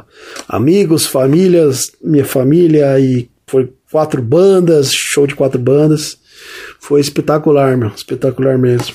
amigos, 0.48 1.04
famílias, 1.04 1.92
minha 2.02 2.24
família 2.24 2.98
e 2.98 3.28
foi 3.46 3.70
quatro 3.90 4.22
bandas, 4.22 4.92
show 4.92 5.26
de 5.26 5.34
quatro 5.34 5.60
bandas. 5.60 6.16
Foi 6.80 7.00
espetacular, 7.00 7.76
meu, 7.76 7.88
espetacular 7.94 8.56
mesmo. 8.56 8.94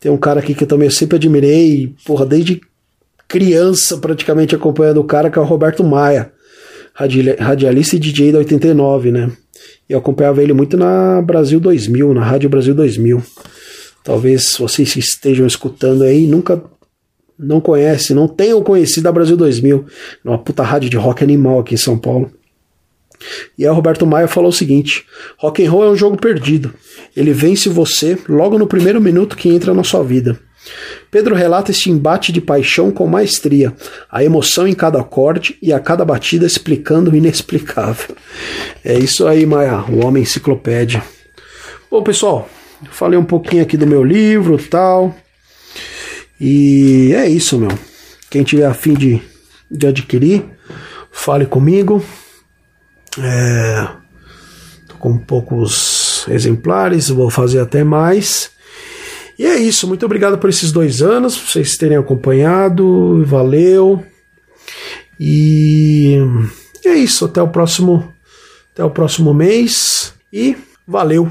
Tem 0.00 0.10
um 0.10 0.16
cara 0.16 0.40
aqui 0.40 0.54
que 0.54 0.64
eu 0.64 0.68
também 0.68 0.90
sempre 0.90 1.16
admirei, 1.16 1.94
porra, 2.04 2.26
desde 2.26 2.60
criança 3.28 3.98
praticamente 3.98 4.54
acompanhando 4.54 5.00
o 5.00 5.04
cara, 5.04 5.30
que 5.30 5.38
é 5.38 5.42
o 5.42 5.44
Roberto 5.44 5.82
Maia, 5.82 6.32
radialista 7.38 7.96
e 7.96 7.98
DJ 7.98 8.32
da 8.32 8.38
89, 8.38 9.12
né? 9.12 9.30
Eu 9.88 9.98
acompanhava 9.98 10.42
ele 10.42 10.52
muito 10.52 10.76
na 10.76 11.22
Brasil 11.22 11.60
2000, 11.60 12.14
na 12.14 12.24
Rádio 12.24 12.50
Brasil 12.50 12.74
2000. 12.74 13.22
Talvez 14.02 14.56
vocês 14.58 14.94
estejam 14.96 15.46
escutando 15.46 16.02
aí 16.02 16.26
nunca 16.26 16.62
não 17.38 17.60
conhecem, 17.60 18.16
não 18.16 18.26
tenham 18.26 18.62
conhecido 18.62 19.08
a 19.08 19.12
Brasil 19.12 19.36
2000, 19.36 19.84
uma 20.24 20.38
puta 20.38 20.62
rádio 20.62 20.88
de 20.88 20.96
rock 20.96 21.22
animal 21.22 21.60
aqui 21.60 21.74
em 21.74 21.78
São 21.78 21.98
Paulo. 21.98 22.30
E 23.58 23.64
aí 23.64 23.70
o 23.70 23.74
Roberto 23.74 24.06
Maia 24.06 24.28
falou 24.28 24.50
o 24.50 24.52
seguinte: 24.52 25.04
rock 25.38 25.64
and 25.64 25.70
roll 25.70 25.84
é 25.84 25.90
um 25.90 25.96
jogo 25.96 26.16
perdido. 26.16 26.72
Ele 27.16 27.32
vence 27.32 27.68
você 27.68 28.18
logo 28.28 28.58
no 28.58 28.66
primeiro 28.66 29.00
minuto 29.00 29.36
que 29.36 29.48
entra 29.48 29.74
na 29.74 29.84
sua 29.84 30.02
vida. 30.02 30.38
Pedro 31.16 31.34
relata 31.34 31.70
este 31.70 31.90
embate 31.90 32.30
de 32.30 32.42
paixão 32.42 32.90
com 32.90 33.06
maestria, 33.06 33.72
a 34.12 34.22
emoção 34.22 34.68
em 34.68 34.74
cada 34.74 35.00
acorde 35.00 35.56
e 35.62 35.72
a 35.72 35.80
cada 35.80 36.04
batida 36.04 36.44
explicando 36.44 37.10
o 37.10 37.16
inexplicável. 37.16 38.14
É 38.84 38.98
isso 38.98 39.26
aí, 39.26 39.46
Maia, 39.46 39.82
o 39.88 40.04
homem 40.04 40.24
enciclopédia. 40.24 41.02
Bom, 41.90 42.02
pessoal, 42.02 42.46
falei 42.90 43.18
um 43.18 43.24
pouquinho 43.24 43.62
aqui 43.62 43.78
do 43.78 43.86
meu 43.86 44.04
livro 44.04 44.58
tal. 44.58 45.16
E 46.38 47.14
é 47.14 47.26
isso, 47.26 47.58
meu. 47.58 47.70
Quem 48.28 48.44
tiver 48.44 48.66
afim 48.66 48.92
de, 48.92 49.22
de 49.70 49.86
adquirir, 49.86 50.44
fale 51.10 51.46
comigo. 51.46 52.04
É, 53.18 53.88
tô 54.86 54.96
com 54.96 55.16
poucos 55.16 56.26
exemplares, 56.28 57.08
vou 57.08 57.30
fazer 57.30 57.60
até 57.60 57.82
mais. 57.82 58.54
E 59.38 59.44
é 59.44 59.56
isso, 59.58 59.86
muito 59.86 60.06
obrigado 60.06 60.38
por 60.38 60.48
esses 60.48 60.72
dois 60.72 61.02
anos, 61.02 61.36
por 61.36 61.50
vocês 61.50 61.76
terem 61.76 61.96
acompanhado, 61.96 63.22
valeu. 63.24 64.02
E 65.20 66.16
é 66.84 66.94
isso, 66.94 67.24
até 67.26 67.42
o 67.42 67.48
próximo, 67.48 68.12
até 68.72 68.82
o 68.82 68.90
próximo 68.90 69.34
mês 69.34 70.14
e 70.32 70.56
valeu. 70.86 71.30